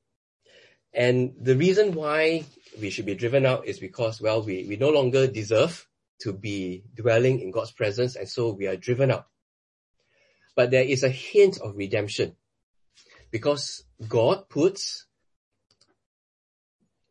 And 0.93 1.33
the 1.39 1.55
reason 1.55 1.93
why 1.93 2.45
we 2.79 2.89
should 2.89 3.05
be 3.05 3.15
driven 3.15 3.45
out 3.45 3.65
is 3.65 3.79
because, 3.79 4.21
well, 4.21 4.43
we, 4.43 4.65
we 4.67 4.75
no 4.75 4.89
longer 4.89 5.27
deserve 5.27 5.87
to 6.21 6.33
be 6.33 6.83
dwelling 6.95 7.39
in 7.39 7.51
God's 7.51 7.71
presence, 7.71 8.15
and 8.15 8.29
so 8.29 8.53
we 8.53 8.67
are 8.67 8.75
driven 8.75 9.11
out. 9.11 9.27
But 10.55 10.69
there 10.69 10.83
is 10.83 11.03
a 11.03 11.09
hint 11.09 11.59
of 11.59 11.75
redemption 11.75 12.35
because 13.33 13.83
God 14.07 14.47
puts 14.47 15.07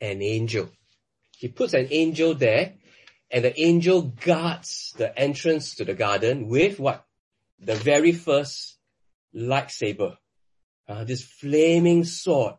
an 0.01 0.23
angel. 0.23 0.71
He 1.37 1.49
puts 1.49 1.75
an 1.75 1.89
angel 1.91 2.35
there, 2.35 2.75
and 3.29 3.45
the 3.45 3.61
angel 3.61 4.03
guards 4.03 4.95
the 4.97 5.19
entrance 5.19 5.75
to 5.75 5.85
the 5.85 5.95
garden 5.95 6.47
with 6.47 6.79
what? 6.79 7.05
The 7.59 7.75
very 7.75 8.13
first 8.13 8.79
lightsaber. 9.35 10.17
Uh, 10.89 11.03
this 11.03 11.25
flaming 11.25 12.05
sword 12.05 12.55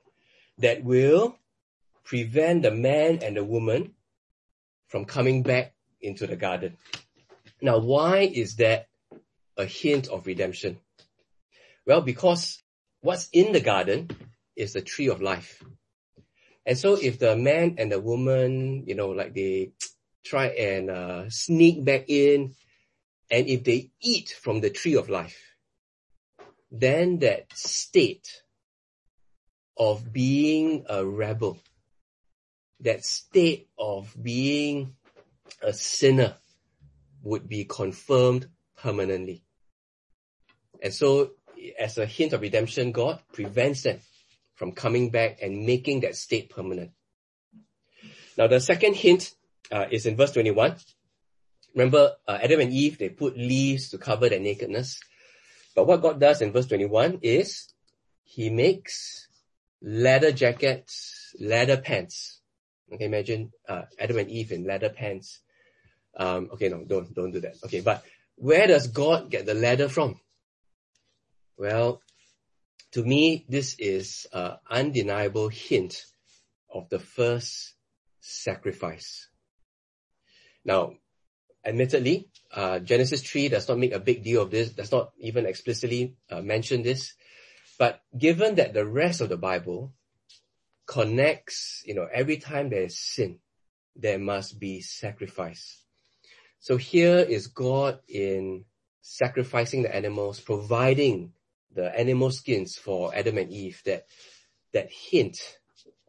that 0.57 0.83
will 0.83 1.37
prevent 2.03 2.63
the 2.63 2.71
man 2.71 3.19
and 3.23 3.37
the 3.37 3.45
woman 3.45 3.93
from 4.87 5.05
coming 5.05 5.41
back 5.41 5.73
into 6.01 6.27
the 6.27 6.35
garden. 6.35 6.75
Now, 7.61 7.77
why 7.77 8.19
is 8.19 8.57
that 8.57 8.87
a 9.55 9.65
hint 9.65 10.09
of 10.09 10.25
redemption? 10.25 10.79
Well, 11.85 12.01
because 12.01 12.62
what's 13.03 13.29
in 13.33 13.51
the 13.51 13.59
garden 13.59 14.09
is 14.55 14.73
the 14.73 14.81
tree 14.81 15.09
of 15.09 15.21
life. 15.21 15.61
And 16.65 16.77
so 16.77 16.95
if 16.95 17.19
the 17.19 17.35
man 17.35 17.75
and 17.77 17.91
the 17.91 17.99
woman, 17.99 18.85
you 18.87 18.95
know, 18.95 19.09
like 19.09 19.35
they 19.35 19.73
try 20.25 20.47
and 20.47 20.89
uh, 20.89 21.29
sneak 21.29 21.83
back 21.83 22.05
in, 22.07 22.55
and 23.29 23.47
if 23.47 23.63
they 23.65 23.91
eat 24.01 24.29
from 24.41 24.61
the 24.61 24.69
tree 24.69 24.95
of 24.95 25.09
life, 25.09 25.37
then 26.71 27.19
that 27.19 27.51
state 27.53 28.27
of 29.77 30.13
being 30.13 30.85
a 30.87 31.05
rebel, 31.05 31.59
that 32.79 33.03
state 33.03 33.67
of 33.77 34.15
being 34.21 34.95
a 35.61 35.73
sinner 35.73 36.35
would 37.21 37.49
be 37.49 37.65
confirmed 37.65 38.47
permanently. 38.77 39.43
And 40.81 40.93
so, 40.93 41.31
as 41.79 41.97
a 41.97 42.05
hint 42.05 42.33
of 42.33 42.41
redemption, 42.41 42.91
God 42.91 43.19
prevents 43.31 43.83
them 43.83 43.99
from 44.55 44.71
coming 44.71 45.09
back 45.09 45.39
and 45.41 45.65
making 45.65 46.01
that 46.01 46.15
state 46.15 46.49
permanent. 46.49 46.91
Now, 48.37 48.47
the 48.47 48.59
second 48.59 48.95
hint 48.95 49.33
uh, 49.71 49.85
is 49.91 50.05
in 50.05 50.15
verse 50.15 50.31
21. 50.31 50.75
Remember, 51.75 52.13
uh, 52.27 52.39
Adam 52.41 52.59
and 52.59 52.71
Eve, 52.71 52.97
they 52.97 53.09
put 53.09 53.37
leaves 53.37 53.89
to 53.89 53.97
cover 53.97 54.29
their 54.29 54.39
nakedness. 54.39 54.99
But 55.75 55.87
what 55.87 56.01
God 56.01 56.19
does 56.19 56.41
in 56.41 56.51
verse 56.51 56.67
21 56.67 57.19
is 57.21 57.73
he 58.23 58.49
makes 58.49 59.27
leather 59.81 60.31
jackets, 60.31 61.35
leather 61.39 61.77
pants. 61.77 62.41
Okay, 62.91 63.05
imagine 63.05 63.51
uh, 63.67 63.83
Adam 63.99 64.19
and 64.19 64.29
Eve 64.29 64.51
in 64.51 64.65
leather 64.65 64.89
pants. 64.89 65.39
Um, 66.15 66.49
okay, 66.53 66.69
no, 66.69 66.83
don't 66.85 67.13
don't 67.15 67.31
do 67.31 67.39
that. 67.41 67.55
Okay, 67.65 67.81
but 67.81 68.03
where 68.35 68.67
does 68.67 68.87
God 68.87 69.31
get 69.31 69.47
the 69.47 69.55
leather 69.55 69.89
from? 69.89 70.19
Well, 71.63 72.01
to 72.91 73.05
me, 73.05 73.45
this 73.47 73.77
is 73.79 74.27
an 74.33 74.57
undeniable 74.69 75.47
hint 75.47 76.03
of 76.69 76.89
the 76.89 76.99
first 76.99 77.75
sacrifice. 78.19 79.29
Now, 80.65 80.95
admittedly, 81.63 82.27
uh, 82.51 82.79
Genesis 82.79 83.21
3 83.21 83.47
does 83.47 83.69
not 83.69 83.79
make 83.79 83.93
a 83.93 84.01
big 84.01 84.25
deal 84.25 84.41
of 84.41 84.51
this, 84.51 84.71
does 84.71 84.91
not 84.91 85.13
even 85.19 85.45
explicitly 85.45 86.17
uh, 86.29 86.41
mention 86.41 86.83
this. 86.83 87.13
But 87.79 88.01
given 88.17 88.55
that 88.55 88.73
the 88.73 88.85
rest 88.85 89.21
of 89.21 89.29
the 89.29 89.37
Bible 89.37 89.93
connects, 90.85 91.81
you 91.85 91.95
know, 91.95 92.09
every 92.13 92.35
time 92.35 92.71
there 92.71 92.83
is 92.83 92.99
sin, 92.99 93.39
there 93.95 94.19
must 94.19 94.59
be 94.59 94.81
sacrifice. 94.81 95.81
So 96.59 96.75
here 96.75 97.19
is 97.19 97.47
God 97.47 97.99
in 98.09 98.65
sacrificing 99.01 99.83
the 99.83 99.95
animals, 99.95 100.41
providing 100.41 101.31
the 101.73 101.97
animal 101.97 102.31
skins 102.31 102.77
for 102.77 103.13
Adam 103.15 103.37
and 103.37 103.51
Eve, 103.51 103.81
that, 103.85 104.05
that 104.73 104.89
hint 104.91 105.37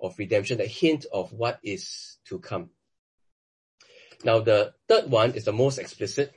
of 0.00 0.18
redemption, 0.18 0.58
that 0.58 0.68
hint 0.68 1.06
of 1.12 1.32
what 1.32 1.58
is 1.62 2.18
to 2.28 2.38
come. 2.38 2.70
Now 4.24 4.40
the 4.40 4.74
third 4.88 5.10
one 5.10 5.32
is 5.32 5.44
the 5.44 5.52
most 5.52 5.78
explicit, 5.78 6.32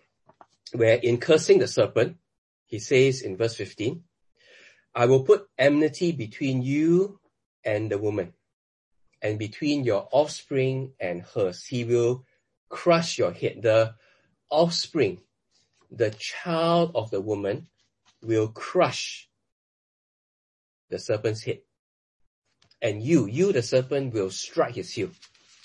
where 0.74 0.96
in 0.96 1.18
cursing 1.18 1.60
the 1.60 1.68
serpent, 1.68 2.18
he 2.66 2.80
says 2.80 3.22
in 3.22 3.38
verse 3.38 3.56
15, 3.56 4.04
I 4.94 5.06
will 5.06 5.24
put 5.24 5.48
enmity 5.58 6.12
between 6.12 6.62
you 6.64 7.20
and 7.64 7.92
the 7.92 7.98
woman, 7.98 8.34
and 9.22 9.38
between 9.40 9.84
your 9.84 10.08
offspring 10.12 10.94
and 11.00 11.22
hers. 11.22 11.66
He 11.66 11.84
will 11.84 12.26
crush 12.70 13.18
your 13.18 13.32
head. 13.32 13.62
The 13.62 13.96
offspring, 14.50 15.22
the 15.92 16.12
child 16.12 16.92
of 16.96 17.12
the 17.12 17.22
woman, 17.22 17.68
will 18.28 18.50
crush 18.50 19.30
the 20.90 21.00
serpent's 21.00 21.44
head. 21.44 21.60
And 22.82 23.02
you, 23.02 23.26
you 23.26 23.52
the 23.52 23.64
serpent, 23.64 24.14
will 24.14 24.30
strike 24.30 24.76
his 24.76 24.94
heel. 24.94 25.10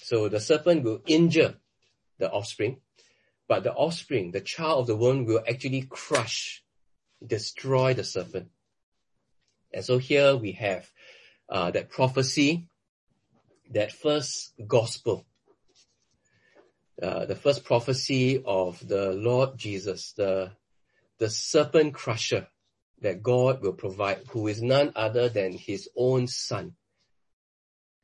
So 0.02 0.28
the 0.28 0.40
serpent 0.40 0.84
will 0.84 1.02
injure 1.06 1.56
the 2.18 2.30
offspring, 2.30 2.78
but 3.48 3.64
the 3.64 3.72
offspring, 3.72 4.30
the 4.30 4.40
child 4.40 4.80
of 4.80 4.86
the 4.86 4.96
woman, 4.96 5.26
will 5.26 5.42
actually 5.46 5.82
crush, 5.82 6.64
destroy 7.24 7.92
the 7.94 8.04
serpent. 8.04 8.48
And 9.74 9.84
so 9.84 9.98
here 9.98 10.36
we 10.36 10.52
have 10.52 10.90
uh, 11.48 11.70
that 11.72 11.90
prophecy, 11.90 12.68
that 13.70 13.92
first 13.92 14.52
gospel, 14.66 15.26
uh, 17.02 17.26
the 17.26 17.36
first 17.36 17.64
prophecy 17.64 18.42
of 18.44 18.86
the 18.86 19.12
Lord 19.12 19.58
Jesus, 19.58 20.12
the, 20.12 20.52
the 21.18 21.28
serpent 21.28 21.94
crusher 21.94 22.48
that 23.02 23.22
God 23.22 23.62
will 23.62 23.72
provide, 23.72 24.22
who 24.30 24.46
is 24.46 24.62
none 24.62 24.92
other 24.96 25.28
than 25.28 25.52
his 25.52 25.88
own 25.96 26.26
son. 26.26 26.74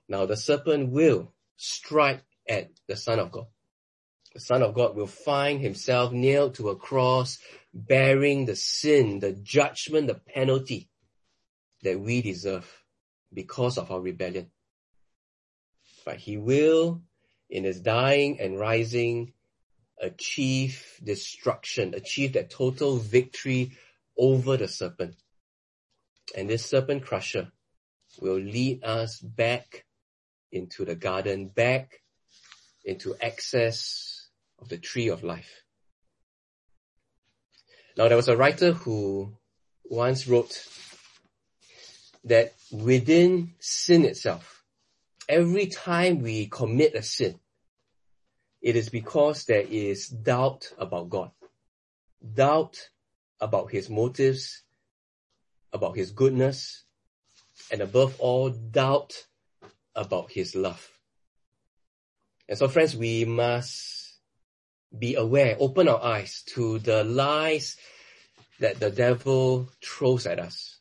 Now 0.08 0.26
the 0.26 0.36
serpent 0.36 0.90
will 0.90 1.32
strike 1.56 2.22
at 2.48 2.70
the 2.86 2.96
son 2.96 3.18
of 3.18 3.30
God. 3.30 3.46
The 4.34 4.40
son 4.40 4.62
of 4.62 4.74
God 4.74 4.94
will 4.94 5.06
find 5.06 5.60
himself 5.60 6.12
nailed 6.12 6.54
to 6.56 6.68
a 6.68 6.76
cross, 6.76 7.38
bearing 7.72 8.44
the 8.44 8.56
sin, 8.56 9.20
the 9.20 9.32
judgment, 9.32 10.06
the 10.08 10.14
penalty 10.14 10.88
that 11.82 11.98
we 11.98 12.20
deserve 12.20 12.68
because 13.32 13.78
of 13.78 13.90
our 13.90 14.00
rebellion. 14.00 14.50
But 16.04 16.16
he 16.16 16.36
will, 16.36 17.02
in 17.48 17.64
his 17.64 17.80
dying 17.80 18.40
and 18.40 18.58
rising, 18.58 19.32
achieve 20.00 21.00
destruction, 21.02 21.94
achieve 21.94 22.34
that 22.34 22.50
total 22.50 22.96
victory 22.96 23.76
over 24.18 24.56
the 24.56 24.68
serpent. 24.68 25.14
And 26.36 26.50
this 26.50 26.66
serpent 26.66 27.04
crusher 27.04 27.52
will 28.20 28.38
lead 28.38 28.84
us 28.84 29.20
back 29.20 29.84
into 30.52 30.84
the 30.84 30.94
garden, 30.94 31.48
back 31.48 32.02
into 32.84 33.14
access 33.20 34.28
of 34.58 34.68
the 34.68 34.78
tree 34.78 35.08
of 35.08 35.22
life. 35.22 35.62
Now 37.96 38.08
there 38.08 38.16
was 38.16 38.28
a 38.28 38.36
writer 38.36 38.72
who 38.72 39.36
once 39.84 40.26
wrote 40.26 40.66
that 42.24 42.52
within 42.70 43.54
sin 43.58 44.04
itself, 44.04 44.64
every 45.28 45.66
time 45.66 46.20
we 46.20 46.46
commit 46.46 46.94
a 46.94 47.02
sin, 47.02 47.38
it 48.60 48.76
is 48.76 48.88
because 48.88 49.44
there 49.44 49.64
is 49.68 50.08
doubt 50.08 50.72
about 50.78 51.10
God. 51.10 51.30
Doubt 52.34 52.88
about 53.40 53.70
his 53.70 53.88
motives, 53.88 54.62
about 55.72 55.96
his 55.96 56.10
goodness, 56.10 56.84
and 57.70 57.80
above 57.80 58.18
all, 58.20 58.50
doubt 58.50 59.26
about 59.94 60.30
his 60.30 60.54
love. 60.54 60.88
And 62.48 62.56
so 62.56 62.68
friends, 62.68 62.96
we 62.96 63.24
must 63.24 64.18
be 64.96 65.16
aware, 65.16 65.56
open 65.60 65.88
our 65.88 66.02
eyes 66.02 66.42
to 66.54 66.78
the 66.78 67.04
lies 67.04 67.76
that 68.60 68.80
the 68.80 68.90
devil 68.90 69.68
throws 69.82 70.26
at 70.26 70.38
us 70.38 70.78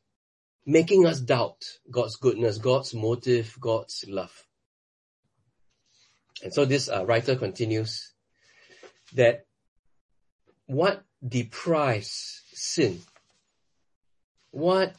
making 0.68 1.06
us 1.06 1.22
doubt 1.22 1.66
God's 1.90 2.18
goodness, 2.18 2.58
God's 2.58 2.94
motive, 2.94 3.56
God's 3.60 4.04
love. 4.08 4.46
And 6.44 6.54
so 6.54 6.66
this 6.66 6.90
uh, 6.90 7.06
writer 7.06 7.38
continues 7.38 8.12
that 9.14 9.46
what 10.68 11.04
deprives 11.26 12.44
sin, 12.58 13.00
what 14.52 14.96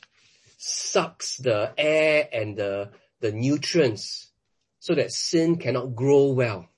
sucks 0.56 1.36
the 1.36 1.72
air 1.76 2.28
and 2.32 2.56
the, 2.56 2.90
the 3.20 3.32
nutrients 3.32 4.30
so 4.78 4.94
that 4.94 5.12
sin 5.12 5.56
cannot 5.56 5.94
grow 5.94 6.32
well. 6.32 6.68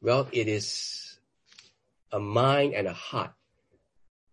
Well, 0.00 0.28
it 0.32 0.48
is 0.48 1.18
a 2.10 2.18
mind 2.18 2.74
and 2.74 2.86
a 2.86 2.92
heart 2.92 3.32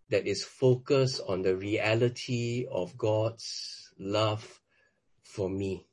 that 0.10 0.26
is 0.26 0.44
focused 0.44 1.22
on 1.28 1.44
the 1.44 1.56
reality 1.56 2.66
of 2.72 2.98
God's 2.98 3.92
love 4.00 4.60
for 5.24 5.50
me. 5.50 5.86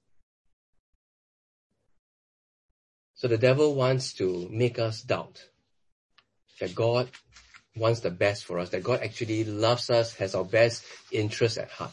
So 3.14 3.28
the 3.28 3.38
devil 3.38 3.74
wants 3.74 4.14
to 4.14 4.48
make 4.50 4.78
us 4.78 5.02
doubt 5.02 5.44
that 6.60 6.74
God 6.74 7.10
wants 7.76 8.00
the 8.00 8.10
best 8.10 8.44
for 8.44 8.58
us, 8.58 8.70
that 8.70 8.82
God 8.82 9.00
actually 9.02 9.44
loves 9.44 9.90
us, 9.90 10.14
has 10.14 10.34
our 10.34 10.44
best 10.44 10.84
interest 11.12 11.58
at 11.58 11.70
heart. 11.70 11.92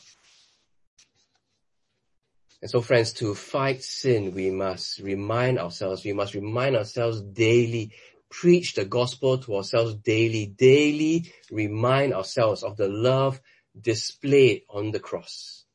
And 2.62 2.72
so 2.72 2.82
friends, 2.82 3.12
to 3.14 3.36
fight 3.36 3.84
sin, 3.84 4.34
we 4.34 4.50
must 4.50 5.00
remind 5.00 5.60
ourselves, 5.60 6.06
we 6.06 6.14
must 6.14 6.34
remind 6.34 6.78
ourselves 6.78 7.22
daily 7.22 7.92
preach 8.34 8.74
the 8.74 8.84
gospel 8.84 9.38
to 9.38 9.56
ourselves 9.56 9.94
daily, 9.94 10.48
daily 10.48 11.32
remind 11.52 12.16
ourselves 12.16 12.64
of 12.64 12.76
the 12.78 12.88
love 12.88 13.40
displayed 13.80 14.64
on 14.70 14.90
the 14.90 15.00
cross. 15.00 15.66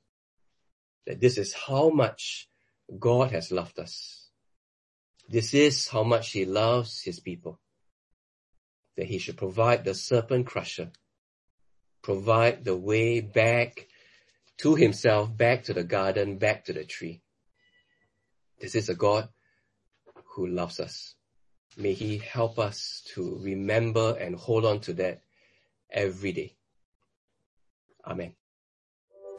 That 1.06 1.20
this 1.20 1.38
is 1.38 1.52
how 1.52 1.90
much 1.90 2.48
God 2.98 3.30
has 3.30 3.52
loved 3.52 3.78
us. 3.78 4.28
This 5.28 5.54
is 5.54 5.86
how 5.86 6.02
much 6.02 6.32
he 6.32 6.46
loves 6.46 7.00
his 7.00 7.20
people. 7.20 7.60
That 8.98 9.06
he 9.06 9.18
should 9.18 9.38
provide 9.38 9.84
the 9.84 9.94
serpent 9.94 10.46
crusher, 10.46 10.90
provide 12.02 12.64
the 12.64 12.76
way 12.76 13.20
back 13.20 13.86
to 14.58 14.74
himself, 14.74 15.34
back 15.34 15.64
to 15.64 15.72
the 15.72 15.84
garden, 15.84 16.36
back 16.36 16.66
to 16.66 16.74
the 16.74 16.84
tree. 16.84 17.22
This 18.60 18.74
is 18.74 18.88
a 18.88 18.94
God 18.94 19.28
who 20.34 20.46
loves 20.48 20.80
us. 20.80 21.14
May 21.76 21.92
He 21.92 22.18
help 22.18 22.58
us 22.58 23.04
to 23.14 23.38
remember 23.40 24.16
and 24.18 24.34
hold 24.34 24.64
on 24.64 24.80
to 24.80 24.92
that 24.94 25.22
every 25.90 26.32
day. 26.32 26.56
Amen. 28.04 28.34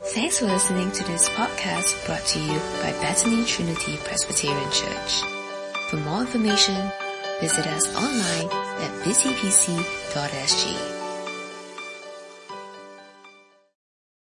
Thanks 0.01 0.39
for 0.39 0.45
listening 0.45 0.91
to 0.91 1.03
this 1.03 1.28
podcast 1.30 2.05
brought 2.05 2.26
to 2.28 2.39
you 2.39 2.57
by 2.82 2.93
Bethany 3.01 3.43
Trinity 3.43 3.97
Presbyterian 3.97 4.72
Church. 4.72 5.22
For 5.89 5.97
more 5.97 6.22
information, 6.22 6.89
visit 7.39 7.67
us 7.67 7.87
online 7.95 8.49
at 8.83 8.91
busypc.sg. 9.03 10.98